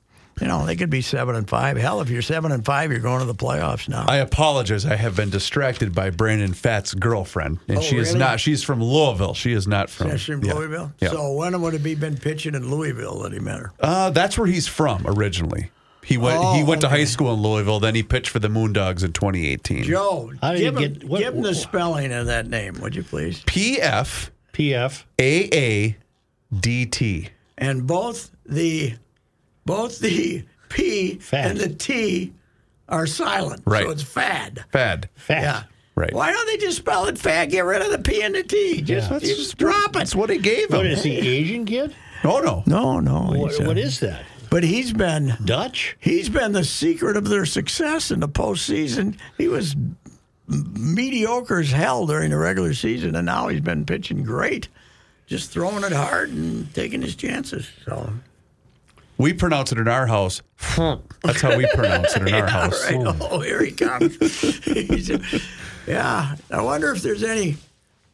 [0.40, 1.77] you know, they could be seven and five.
[1.77, 4.05] Hell, if you're seven and five, you're going to the playoffs now.
[4.07, 4.85] I apologize.
[4.87, 8.38] I have been distracted by Brandon Pfaadt's girlfriend, and Oh, she is not.
[8.38, 9.35] She's from Louisville.
[9.35, 10.11] She is not from.
[10.11, 10.53] That's in yeah.
[10.55, 10.92] Louisville.
[11.01, 11.09] Yeah.
[11.11, 13.72] So when would he been pitching in Louisville that he met her?
[13.81, 15.70] Uh, that's where he's from originally.
[16.05, 16.38] He went.
[16.55, 17.81] he Oh, went to high school in Louisville.
[17.81, 19.83] Then he pitched for the Moondogs in 2018.
[19.83, 23.42] Joe, give, him, get- what- give him the spelling of that name, would you please?
[23.46, 25.05] P F PF.
[25.21, 25.97] A A
[26.59, 27.29] D T.
[27.59, 28.95] and both the
[29.66, 31.51] both the P Fad.
[31.53, 32.33] and the T
[32.88, 33.62] are silent.
[33.66, 33.85] Right.
[33.85, 34.64] So it's fad.
[34.73, 35.09] Fad.
[35.14, 35.42] Fat.
[35.42, 35.62] Yeah.
[35.95, 36.12] Right.
[36.12, 37.51] Why don't they just spell it fad?
[37.51, 38.81] Get rid of the P and the T.
[38.83, 39.19] Just, Yeah.
[39.19, 39.92] just drop it.
[39.95, 40.77] That's what he gave him.
[40.79, 41.95] What is he, Asian kid?
[42.25, 42.62] Oh no.
[42.66, 43.38] No, no.
[43.38, 44.25] What, uh, what is that?
[44.49, 45.97] But he's been Dutch?
[46.01, 49.16] he's been the secret of their success in the postseason.
[49.37, 49.97] He was m-
[50.48, 54.68] mediocre as hell during the regular season, and now he's been pitching great,
[55.26, 57.68] just throwing it hard and taking his chances.
[57.85, 58.12] So
[59.18, 60.42] We pronounce it in our house.
[60.76, 62.90] That's how we pronounce it in our house.
[62.90, 63.16] Right.
[63.20, 64.16] Oh, here he comes.
[65.87, 66.37] Yeah.
[66.50, 67.56] I wonder if there's any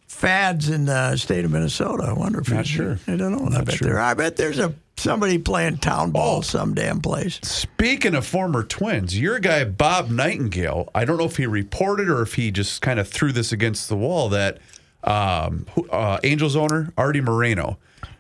[0.07, 2.05] fads in the state of Minnesota.
[2.05, 2.99] I wonder if Not sure.
[3.09, 3.57] I don't know.
[3.59, 3.89] I bet sure.
[3.89, 3.99] there.
[4.01, 6.41] I bet there's a somebody playing town ball Oh.
[6.41, 7.39] some damn place.
[7.43, 10.89] Speaking of former twins, your guy Bob Nightingale.
[10.95, 13.89] I don't know if he reported or if he just kind of threw this against
[13.89, 14.59] the wall that
[15.05, 17.79] um, uh, Angels owner Arte Moreno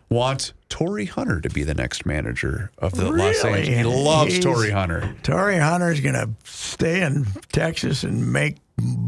[0.09, 3.69] wants Torii Hunter to be the next manager of the Los Really?
[3.69, 3.69] Angeles.
[3.69, 5.15] He loves He's- Torii Hunter.
[5.23, 8.57] Torii Hunter's going to stay in Texas and make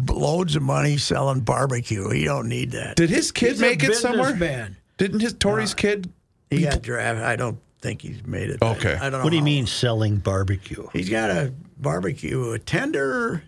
[0.08, 2.08] loads of money selling barbecue.
[2.10, 2.96] He don't need that.
[2.96, 4.32] Did his kid He's a make it somewhere?
[4.32, 4.76] businessman.
[4.96, 6.10] Didn't his Torii's kid?
[6.50, 7.24] He got drafted.
[7.24, 8.62] I don't think he's made it.
[8.62, 8.94] Okay.
[8.94, 9.24] I don't know.
[9.24, 10.86] What do you how- mean selling barbecue?
[10.92, 13.42] He's got a barbecue, a tender,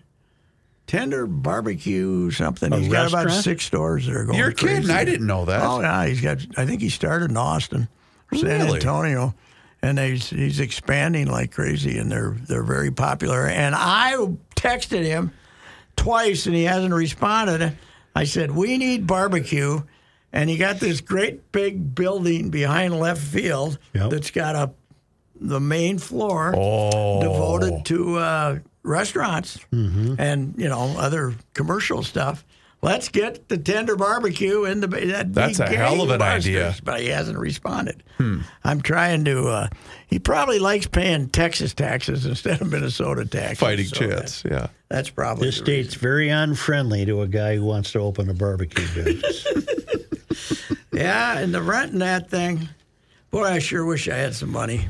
[0.87, 2.71] tender barbecue something.
[2.73, 3.43] A He's got about restaurant?
[3.43, 4.37] six stores that are going.
[4.37, 4.81] You're crazy.
[4.81, 4.91] kidding.
[4.95, 5.61] I didn't know that.
[5.63, 6.39] Oh yeah, he's got.
[6.57, 7.87] I think he started in Austin,
[8.31, 8.75] or San Really?
[8.79, 9.33] Antonio,
[9.81, 13.47] and he's he's expanding like crazy, and they're they're very popular.
[13.47, 14.15] And I
[14.55, 15.31] texted him
[15.95, 17.77] twice, and he hasn't responded.
[18.15, 19.81] I said we need barbecue,
[20.33, 24.09] and he got this great big building behind left field Yep.
[24.11, 24.71] that's got a
[25.39, 27.21] the main floor Oh.
[27.21, 32.43] devoted to uh, restaurants and you know other commercial stuff.
[32.83, 34.87] Let's get the tender barbecue in the.
[34.87, 36.75] That'd be That's a hell of an gangbusters, idea.
[36.83, 38.03] But he hasn't responded.
[38.19, 39.47] I'm trying to.
[39.47, 39.67] Uh,
[40.05, 43.57] he probably likes paying Texas taxes instead of Minnesota taxes.
[43.59, 44.43] Fighting so chance.
[44.43, 44.67] that- Yeah.
[44.89, 48.33] that's probably This the state's very unfriendly to a guy who wants to open a
[48.35, 49.47] barbecue business.
[50.91, 52.69] Yeah, and the rent and that thing.
[53.29, 54.87] Boy, I sure wish I had some money.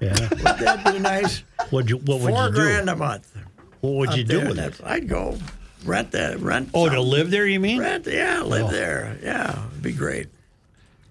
[0.00, 0.18] yeah.
[0.30, 1.42] Would that be nice?
[1.70, 2.56] What'd you, what would Four you do?
[2.56, 3.36] grand a month.
[3.80, 4.80] What would you do with it?
[4.84, 5.36] I'd go
[5.84, 6.70] rent that rent.
[6.72, 7.78] Oh, to live there, you mean?
[7.80, 8.70] Rent, yeah, live Oh.
[8.70, 9.18] there.
[9.22, 10.28] Yeah, it'd be great.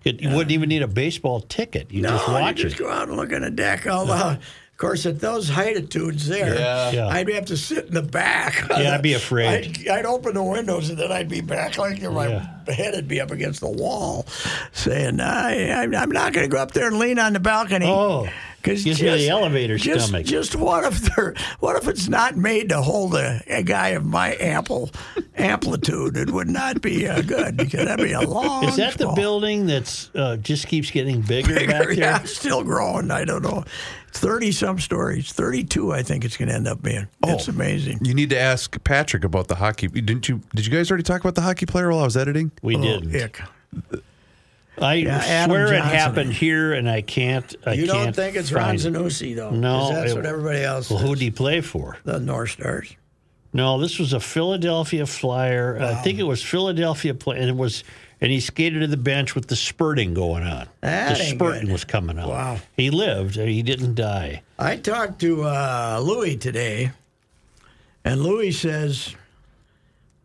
[0.04, 1.91] It- you wouldn't even need a baseball ticket.
[1.91, 2.80] You No, just watch you just it.
[2.84, 3.86] go out and look at a deck.
[3.86, 4.30] Although, uh-huh.
[4.30, 4.43] of
[4.80, 6.92] course, at those altitudes there, Yeah.
[6.92, 7.08] Yeah.
[7.08, 8.65] I'd have to sit in the back.
[8.70, 9.78] Yeah, I'd be afraid.
[9.82, 12.74] I'd, I'd open the windows and then I'd be back like my Yeah.
[12.74, 14.26] head would be up against the wall,
[14.74, 17.86] saying, I, I'm I'm not going to go up there and lean on the balcony.
[17.88, 20.26] Oh, Because gives me the elevator just, stomach.
[20.26, 24.06] Just what if they're what if it's not made to hold a, a guy of
[24.06, 24.92] my ample
[25.38, 26.15] amplitude?
[26.18, 28.65] It would not be uh, good because that'd be a long.
[28.65, 31.92] Is that the building that's uh, just keeps getting bigger, back Bigger, there?
[31.94, 33.12] yeah, still growing.
[33.12, 33.63] I don't know.
[34.12, 35.32] Thirty some stories.
[35.32, 37.08] Thirty-two, I think it's going to end up being.
[37.24, 37.52] Oh, it's Oh.
[37.52, 38.00] amazing.
[38.04, 39.88] You need to ask Patrick about the hockey.
[39.88, 40.41] Didn't you?
[40.56, 42.52] Did you guys already talk about the hockey player while I was editing?
[42.62, 43.15] We Oh, didn't.
[43.15, 43.41] ick.
[44.82, 47.54] I Yeah, Adam swear it happened here, and I can't.
[47.65, 48.93] I You don't can't think it's Ron find it.
[48.93, 49.50] Zanussi though?
[49.52, 50.89] No, 'Cause that's it- what everybody else.
[50.89, 51.98] Well, who'd he play for?
[52.06, 52.95] the North Stars.
[53.52, 55.80] No, this was a Philadelphia Flyer.
[55.82, 57.84] I think it was Philadelphia play, and it was,
[58.22, 60.68] and he skated to the bench with the spurting going on.
[60.82, 61.72] That the spurting good.
[61.72, 62.30] was coming out.
[62.30, 62.60] Wow.
[62.76, 63.36] He lived.
[63.36, 64.42] He didn't die.
[64.58, 66.92] I talked to uh, Louis today,
[68.04, 69.16] and Louis says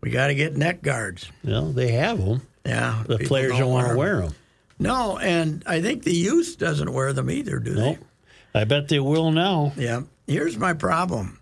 [0.00, 1.30] we got to get neck guards.
[1.42, 2.42] Know, they have them.
[2.66, 4.34] Yeah, The players don't want to wear them.
[4.78, 7.98] No, and I think the youth doesn't wear them either, do No, they?
[8.54, 9.72] I bet they will now.
[9.76, 10.02] Yeah.
[10.26, 11.38] Here's my problem.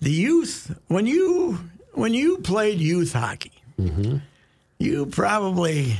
[0.00, 1.58] The youth, when you
[1.92, 3.52] when you played youth hockey,
[4.80, 5.94] you probably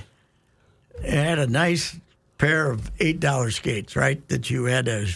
[1.06, 1.96] had a nice
[2.38, 4.26] pair of eight dollar skates, right?
[4.28, 5.06] That you had to,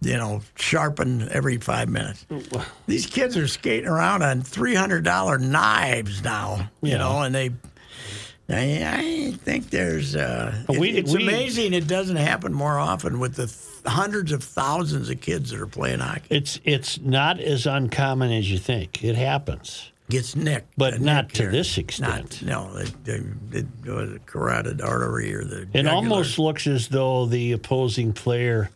[0.00, 2.24] you know, sharpen every five minutes.
[2.86, 6.98] These kids are skating around on three hundred dollar knives now, you Yeah.
[6.98, 7.50] know, and they.
[8.48, 10.14] I, I think there's.
[10.14, 14.30] Uh, it- We- it's we- amazing it doesn't happen more often with the th- hundreds
[14.30, 16.26] of thousands of kids that are playing hockey.
[16.30, 19.02] It's it's not as uncommon as you think.
[19.02, 22.42] It happens, Gets nicked, but not to this extent.
[22.42, 25.62] Not, no, it, it, it was a carotid artery or the.
[25.62, 25.94] It jugular.
[25.94, 28.70] almost looks as though the opposing player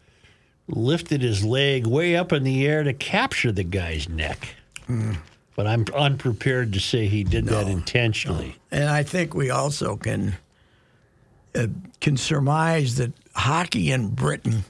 [0.67, 4.55] lifted his leg way up in the air to capture the guy's neck.
[4.87, 5.15] Hmm.
[5.55, 8.57] But I'm unprepared to say he did that intentionally.
[8.71, 10.37] And I think we also can
[11.55, 11.67] uh,
[12.01, 14.65] can surmise that hockey in Britain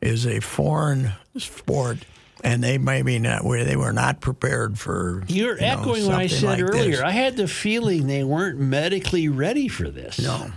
[0.00, 1.98] is a foreign sport,
[2.44, 5.22] and they maybe not where they were not prepared for.
[5.28, 6.90] You're you know, echoing what I said like earlier.
[6.92, 7.00] this.
[7.00, 10.18] I had the feeling they weren't medically ready for this.
[10.18, 10.50] No.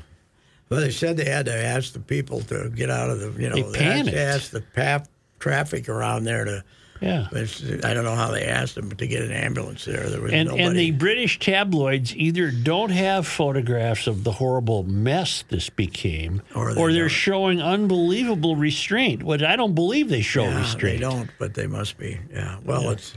[0.70, 3.50] Well, they said they had to ask the people to get out of the, you
[3.50, 4.18] know, They had to panicked.
[4.18, 5.08] ask the pap-
[5.40, 6.64] traffic around there to.
[7.02, 7.28] Yeah.
[7.34, 10.10] I don't know how they asked them to get an ambulance there.
[10.10, 10.64] There was And, nobody.
[10.64, 16.74] and the British tabloids either don't have photographs of the horrible mess this became, Or
[16.74, 17.10] they are don't.
[17.10, 21.00] showing unbelievable restraint, which I don't believe they show yeah, restraint.
[21.00, 22.18] they don't, but they must be.
[22.34, 22.58] Yeah.
[22.64, 23.14] Well, it's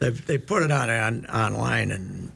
[0.00, 2.32] they they put it on, on online, and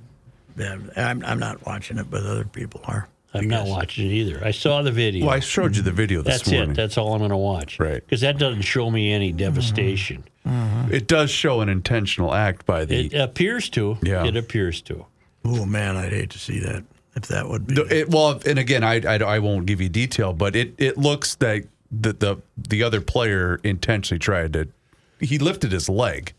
[0.97, 3.09] I'm I'm not watching it, but other people are.
[3.35, 4.41] I'm not watching it either.
[4.45, 5.27] I saw the video.
[5.27, 6.71] Well, I showed you the video this That's morning.
[6.71, 6.75] it.
[6.77, 7.81] That's all I'm going to watch.
[7.81, 7.95] Right.
[8.05, 10.25] Because that doesn't show me any devastation.
[10.47, 10.93] Mm-hmm.
[10.95, 13.07] it does show an intentional act by the.
[13.07, 13.97] It appears to.
[14.03, 14.25] Yeah.
[14.27, 15.07] It appears to.
[15.45, 16.85] Oh man, I'd hate to see that.
[17.17, 17.75] if that would be.
[17.81, 21.35] It, well, and again, I, I, I won't give you detail, but it, it looks
[21.37, 24.69] that the, the the other player intentionally tried to.
[25.21, 26.33] He lifted his leg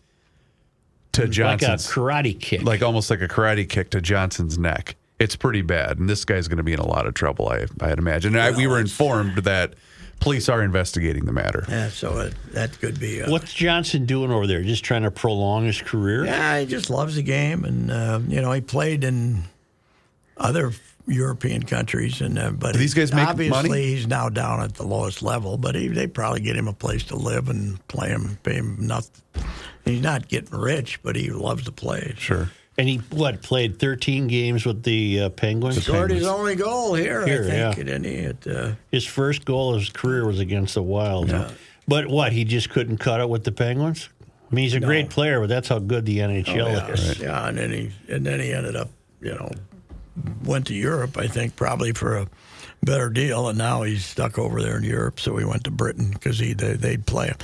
[1.13, 2.62] to Like a Johnson's, karate kick.
[2.63, 4.95] like almost like a karate kick to Johnson's neck.
[5.19, 7.47] It's pretty bad, and this guy's going to be in a lot of trouble.
[7.49, 8.36] I I'd imagine.
[8.36, 9.73] And I, we were informed that
[10.19, 11.65] police are investigating the matter.
[11.69, 13.21] yeah, so it, that could be.
[13.21, 14.62] Uh, What's Johnson doing over there?
[14.62, 16.25] Just trying to prolong his career?
[16.25, 19.43] Yeah, he just loves the game, and uh, you know he played in
[20.38, 20.73] other
[21.08, 23.84] European countries, and uh, but Do these guys make obviously money?
[23.84, 25.58] he's now down at the lowest level.
[25.58, 28.75] But he, they probably get him a place to live and play him, pay him
[28.80, 29.21] nothing.
[29.86, 32.15] He's not getting rich, but he loves to play.
[32.17, 32.49] Sure.
[32.77, 35.81] And he what played 13 games with the uh, Penguins.
[35.81, 37.83] Scored his only goal here, Here, I think, yeah.
[37.83, 38.17] didn't he?
[38.25, 41.29] At, uh, His first goal of his career was against the Wild.
[41.29, 41.51] Yeah.
[41.88, 42.33] But what?
[42.33, 44.09] He just couldn't cut it with the Penguins.
[44.51, 47.19] I mean, he's a great player, but that's how good the NHL Oh, yeah, is.
[47.19, 48.89] yeah, and then he and then he ended up,
[49.21, 49.49] you know,
[50.43, 51.17] went to Europe.
[51.17, 52.27] I think probably for a
[52.85, 55.19] better deal, and now he's stuck over there in Europe.
[55.19, 57.37] So he went to Britain because he they, they'd play him.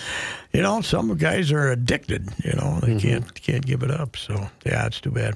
[0.54, 2.30] You know, some guys are addicted.
[2.44, 4.16] You know, they can't can't give it up.
[4.18, 5.36] So yeah, it's too bad.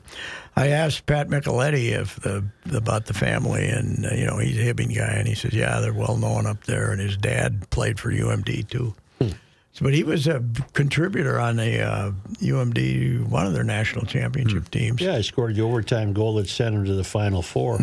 [0.56, 4.62] I asked Pat Micheletti if the about the family, and uh, you know he's a
[4.74, 8.00] Hibbing guy, and he says, yeah, they're well known up there, and his dad played
[8.00, 8.94] for UMD too.
[9.20, 10.42] So, But he was a
[10.72, 15.02] contributor on the uh, UMD, one of their national championship teams.
[15.02, 17.80] Yeah, he scored the overtime goal that sent him to the Final 4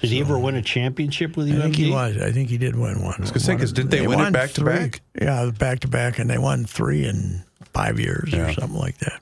[0.00, 1.58] Did he ever win a championship with UMD?
[1.58, 2.16] I think he was.
[2.18, 3.14] I think he did win one.
[3.18, 5.00] I was gonna say, 'cause didn't they win it back to back?
[5.20, 9.20] Yeah, back to back, and they won three in five years or something like that.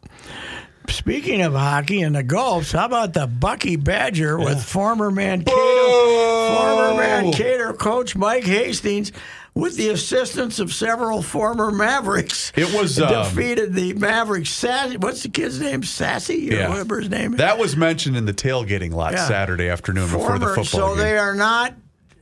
[0.89, 6.95] Speaking of hockey and the Gophers, how about the Bucky Badger with former Mankato, former
[6.97, 9.11] Mankato coach Mike Hastings,
[9.55, 12.53] with the assistance of several former Mavericks.
[12.57, 14.51] It was, um, defeated the Mavericks.
[14.51, 15.83] Sassy, what's the kid's name?
[15.85, 16.69] Sassy or Yeah.
[16.69, 17.39] whatever his name is.
[17.39, 19.27] That was mentioned in the tailgating lot Yeah.
[19.29, 20.99] Saturday afternoon before the football So game.
[20.99, 21.75] they are not.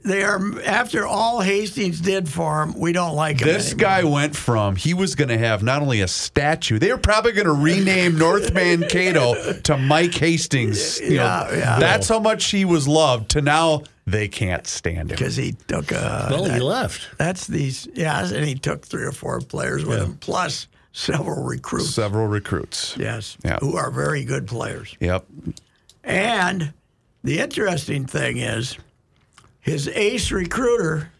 [0.04, 2.74] They are after all Hastings did for him.
[2.78, 3.46] We don't like him.
[3.48, 3.80] This anymore.
[3.88, 7.32] guy went from he was going to have not only a statue, they were probably
[7.32, 11.00] going to rename North Mankato to Mike Hastings.
[11.00, 11.78] You know, Yeah, yeah.
[11.78, 13.30] That's how much he was loved.
[13.30, 15.06] To now they can't stand him.
[15.08, 16.26] because he took a.
[16.30, 17.08] Well, he left.
[17.18, 17.86] That's these.
[17.94, 21.94] Yeah, and he took three or four players with him, plus several recruits.
[21.94, 22.96] Several recruits.
[22.98, 23.58] yes, Yeah.
[23.60, 24.96] who are very good players.
[24.98, 25.24] Yep.
[26.04, 26.72] And
[27.22, 28.76] the interesting thing is,
[29.62, 31.10] his ace recruiter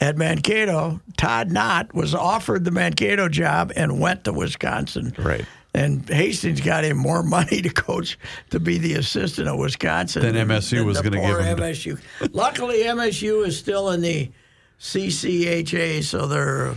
[0.00, 5.12] at Mankato, Todd Knott, was offered the Mankato job and went to Wisconsin.
[5.18, 5.44] Right.
[5.74, 8.18] And Hastings got him more money to coach
[8.50, 12.00] to be the assistant at Wisconsin Than MSU was gonna give him to- MSU.
[12.32, 14.30] Luckily, MSU is still in the
[14.80, 16.74] CCHA, so they're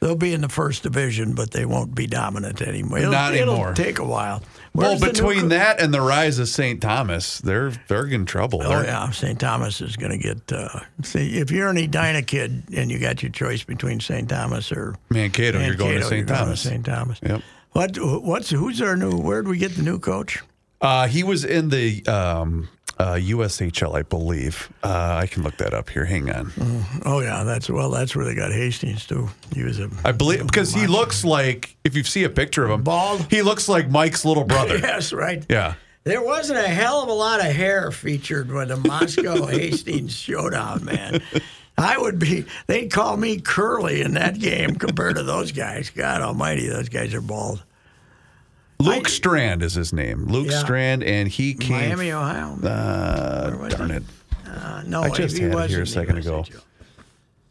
[0.00, 2.98] they'll be in the first division, but they won't be dominant anymore.
[2.98, 4.42] It'll, Not it'll take a while.
[4.76, 6.80] Well, Where's new between co- that and the rise of St.
[6.80, 8.60] Thomas, they're they're in trouble.
[8.62, 9.38] Oh yeah, St.
[9.40, 10.52] Thomas is going to get.
[10.52, 14.28] Uh, see, if you're an Edina kid and you got your choice between St.
[14.28, 16.28] Thomas or Mankato, you're going to St.
[16.28, 16.60] Thomas.
[16.60, 16.84] St.
[16.84, 17.18] Thomas.
[17.22, 17.42] Yep.
[17.72, 17.96] What?
[17.98, 19.16] What's who's our new?
[19.16, 20.42] Where would we get the new coach?
[20.80, 24.72] Uh, he was in the um, uh, USHL, I believe.
[24.82, 26.04] Uh, I can look that up here.
[26.04, 26.52] Hang on.
[27.04, 27.90] Oh yeah, that's well.
[27.90, 29.28] That's where they got Hastings too.
[29.54, 29.90] He was a.
[30.04, 33.26] I believe because he looks like if you see a picture of him, Bald?
[33.30, 34.78] He looks like Mike's little brother.
[34.86, 35.44] Yes, right.
[35.50, 35.74] yeah.
[36.04, 40.84] There wasn't a hell of a lot of hair featured with the Moscow Hastings showdown,
[40.84, 41.20] man.
[41.76, 42.44] I would be.
[42.68, 45.90] They'd call me curly in that game compared to those guys.
[45.90, 47.64] God Almighty, those guys are bald.
[48.78, 50.24] Luke Strand is his name.
[50.26, 50.58] Luke Yeah.
[50.60, 51.88] Strand, and he came.
[51.88, 52.58] Miami, Ohio.
[52.62, 54.02] Uh, darn it.
[54.46, 56.44] Uh, no, I just he had it was here a second ago.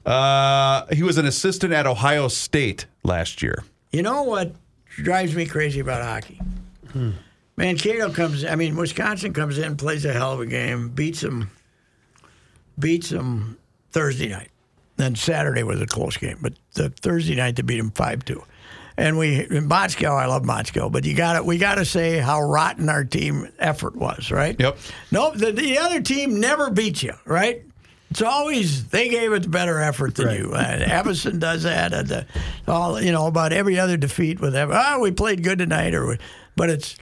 [0.06, 3.64] Uh, he was an assistant at Ohio State last year.
[3.92, 4.54] You know what
[4.90, 6.40] drives me crazy about hockey?
[7.58, 8.46] Mankato comes.
[8.46, 11.50] I mean, Wisconsin comes in, plays a hell of a game, beats them,
[12.78, 13.58] beats them
[13.92, 14.50] Thursday night.
[14.98, 18.44] Then Saturday was a close game, but the Thursday night they beat them five two.
[18.98, 22.18] And we in Moscow, I love Moscow, but you got to we got to say
[22.18, 24.56] how rotten our team effort was, right?
[24.58, 24.78] Yep.
[25.12, 27.64] No, the, the other team never beat you, right?
[28.12, 30.52] It's always they gave it better effort than you.
[30.54, 31.92] Uh, Avison does that.
[31.92, 32.26] And the,
[32.68, 34.70] all you know about every other defeat with them.
[34.72, 36.18] Oh, we played good tonight, or
[36.56, 37.00] but it's it,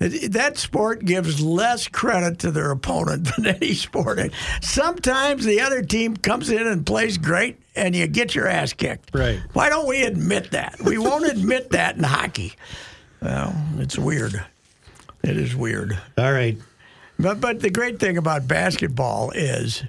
[0.00, 4.32] that sport gives less credit to their opponent than any sport.
[4.62, 9.10] Sometimes the other team comes in and plays great, and you get your ass kicked.
[9.14, 9.40] Right.
[9.52, 10.80] Why don't we admit that?
[10.82, 12.54] We won't admit that in hockey.
[13.20, 14.42] Well, it's weird.
[15.22, 15.98] It is weird.
[16.16, 16.56] All right.
[17.18, 19.84] But but the great thing about basketball is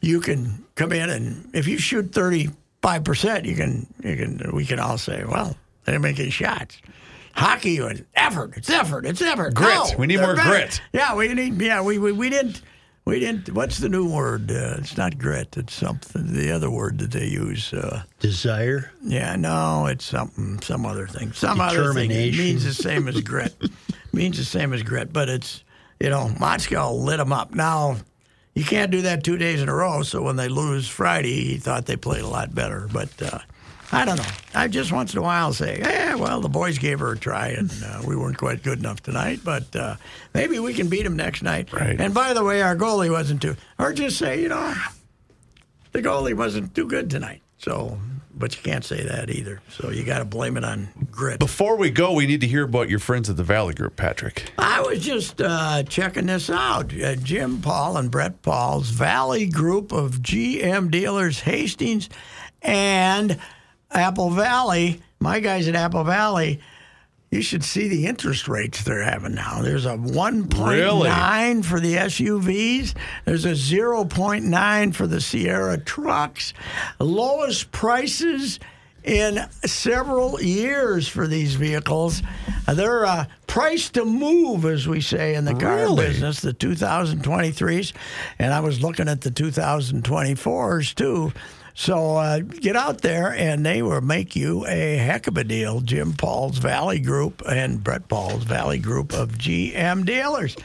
[0.00, 2.48] you can come in and if you shoot thirty
[2.80, 5.54] five percent, you can you can we can all say, well,
[5.84, 6.80] they didn't make any shots.
[7.38, 8.54] Hockey was effort.
[8.56, 9.06] It's effort.
[9.06, 9.54] It's effort.
[9.54, 9.74] Grit.
[9.74, 10.48] No, We need more better.
[10.50, 10.80] grit.
[10.92, 11.60] Yeah, we need.
[11.60, 12.62] Yeah, we we, we didn't.
[13.04, 13.50] We didn't.
[13.54, 14.50] What's the new word?
[14.50, 15.56] Uh, it's not grit.
[15.56, 16.32] It's something.
[16.34, 17.72] The other word that they use.
[17.72, 18.92] Uh, Desire.
[19.02, 20.60] yeah, no, it's something.
[20.60, 21.32] Some other thing.
[21.32, 22.10] Some other thing.
[22.10, 23.54] It means the same as grit.
[24.12, 25.64] means the same as grit, but it's
[26.00, 27.54] you know Moscow lit them up.
[27.54, 27.96] Now
[28.54, 30.02] you can't do that two days in a row.
[30.02, 32.88] So when they lose Friday, he thought they played a lot better.
[32.92, 33.38] But uh,
[33.90, 34.30] I don't know.
[34.54, 37.48] I just once in a while say, yeah, well, the boys gave her a try,
[37.48, 39.40] and uh, we weren't quite good enough tonight.
[39.42, 39.96] But uh,
[40.34, 41.72] maybe we can beat them next night.
[41.72, 41.98] Right.
[41.98, 43.56] And by the way, our goalie wasn't too.
[43.78, 44.74] Or just say, you know,
[45.92, 47.40] the goalie wasn't too good tonight.
[47.56, 47.98] So,
[48.34, 49.62] but you can't say that either.
[49.70, 51.38] So you got to blame it on grit.
[51.38, 54.52] Before we go, we need to hear about your friends at the Valley Group, Patrick.
[54.58, 56.92] I was just uh, checking this out.
[57.00, 62.08] Uh, Jim Paul and Brett Paul's Valley Group of GM dealers, Hastings
[62.62, 63.38] and
[63.90, 65.00] Apple Valley.
[65.20, 66.60] My guys at Apple Valley,
[67.30, 69.60] you should see the interest rates they're having now.
[69.62, 72.94] There's a 1.9 for the SUVs.
[73.24, 76.54] There's a 0.9 for the Sierra trucks.
[77.00, 78.60] Lowest prices
[79.04, 82.22] in several years for these vehicles.
[82.66, 86.06] Uh, They're uh, priced to move, as we say in the car Really?
[86.08, 87.92] business, the 2023s.
[88.38, 91.32] And I was looking at the 2024s too.
[91.78, 95.80] So uh, get out there, and they will make you a heck of a deal.
[95.80, 100.56] Jim Paul's Valley Group and Brett Paul's Valley Group of GM dealers.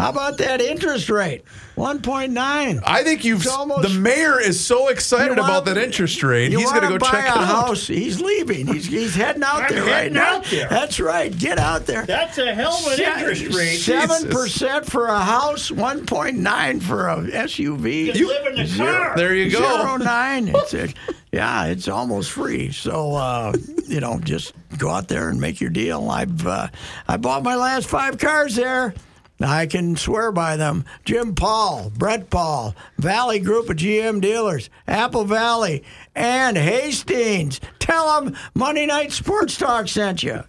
[0.00, 1.44] How about that interest rate?
[1.76, 2.82] 1.9.
[2.86, 3.42] I think you've.
[3.42, 6.52] It's almost- the mayor is so excited You about that interest rate.
[6.52, 7.44] He's going to go buy check a it out.
[7.66, 7.86] house.
[7.86, 8.66] He's leaving.
[8.66, 10.36] He's, he's heading out I'm there right heading now.
[10.38, 10.68] out there.
[10.68, 11.36] That's right.
[11.36, 12.04] Get out there.
[12.06, 13.76] That's a hell of an interest rate.
[13.76, 18.14] Seven percent for a house, one point nine for a SUV.
[18.14, 19.14] You live in the car.
[19.16, 19.58] There you go.
[19.58, 20.48] Zero nine.
[20.48, 20.88] It's a,
[21.32, 22.72] yeah, it's almost free.
[22.72, 23.52] So uh,
[23.86, 26.10] you know, just go out there and make your deal.
[26.10, 26.68] I've uh,
[27.08, 28.94] I bought my last five cars there.
[29.40, 30.84] I can swear by them.
[31.04, 35.82] Jim Paul, Brett Paul, Valley Group of GM dealers, Apple Valley,
[36.14, 37.60] and Hastings.
[37.78, 40.44] Tell them Monday Night Sports Talk sent you.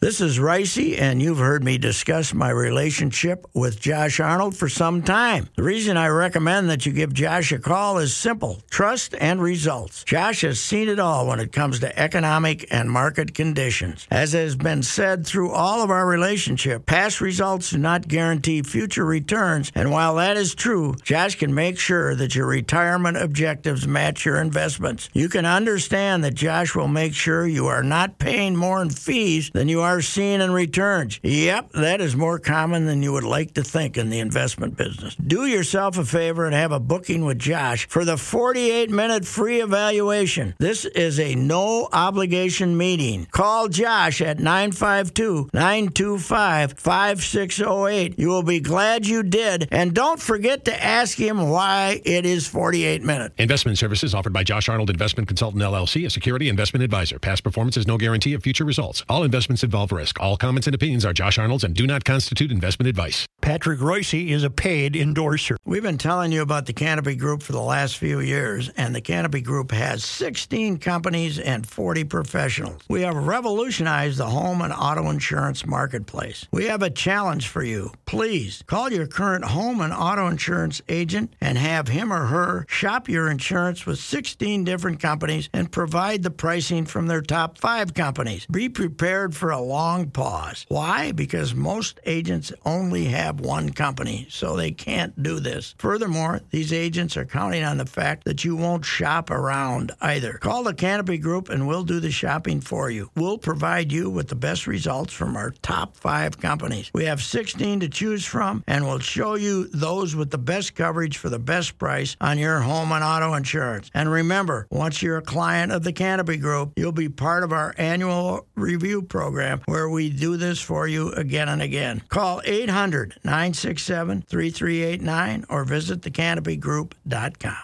[0.00, 5.02] This is Reusse, and you've heard me discuss my relationship with Josh Arnold for some
[5.02, 5.48] time.
[5.56, 10.04] The reason I recommend that you give Josh a call is simple trust and results.
[10.04, 14.06] Josh has seen it all when it comes to economic and market conditions.
[14.08, 19.04] As has been said through all of our relationship, past results do not guarantee future
[19.04, 24.24] returns, and while that is true, Josh can make sure that your retirement objectives match
[24.24, 25.08] your investments.
[25.12, 29.50] You can understand that Josh will make sure you are not paying more in fees
[29.52, 31.18] than you are seeing in returns.
[31.22, 35.14] Yep, that is more common than you would like to think in the investment business.
[35.14, 39.60] Do yourself a favor and have a booking with Josh for the 48 minute free
[39.60, 40.54] evaluation.
[40.58, 43.26] This is a no obligation meeting.
[43.30, 48.18] Call Josh at 952 925 5608.
[48.18, 49.68] You will be glad you did.
[49.70, 53.34] And don't forget to ask him why it is 48 minutes.
[53.38, 57.18] Investment services offered by Josh Arnold Investment Consultant LLC, a security investment advisor.
[57.18, 59.04] Past performance is no guarantee of future results.
[59.08, 60.20] All investments involve risk.
[60.20, 63.26] All comments and opinions are Josh Arnold's and do not constitute investment advice.
[63.48, 65.56] Patrick Reusse is a paid endorser.
[65.64, 69.00] We've been telling you about the Canopy Group for the last few years, and the
[69.00, 72.82] Canopy Group has 16 companies and 40 professionals.
[72.90, 76.46] We have revolutionized the home and auto insurance marketplace.
[76.52, 77.92] We have a challenge for you.
[78.04, 83.08] Please call your current home and auto insurance agent and have him or her shop
[83.08, 88.44] your insurance with 16 different companies and provide the pricing from their top five companies.
[88.44, 90.66] Be prepared for a long pause.
[90.68, 91.12] Why?
[91.12, 93.06] Because most agents only
[93.40, 95.74] one company, so they can't do this.
[95.78, 100.34] Furthermore, these agents are counting on the fact that you won't shop around either.
[100.34, 103.10] Call the Canopy Group and we'll do the shopping for you.
[103.16, 106.90] We'll provide you with the best results from our top five companies.
[106.94, 111.18] We have 16 to choose from, and we'll show you those with the best coverage
[111.18, 113.90] for the best price on your home and auto insurance.
[113.94, 117.74] And remember, once you're a client of the Canopy Group, you'll be part of our
[117.78, 122.02] annual review program where we do this for you again and again.
[122.08, 127.58] Call 800 967 3389 or visit thecanopygroup.com.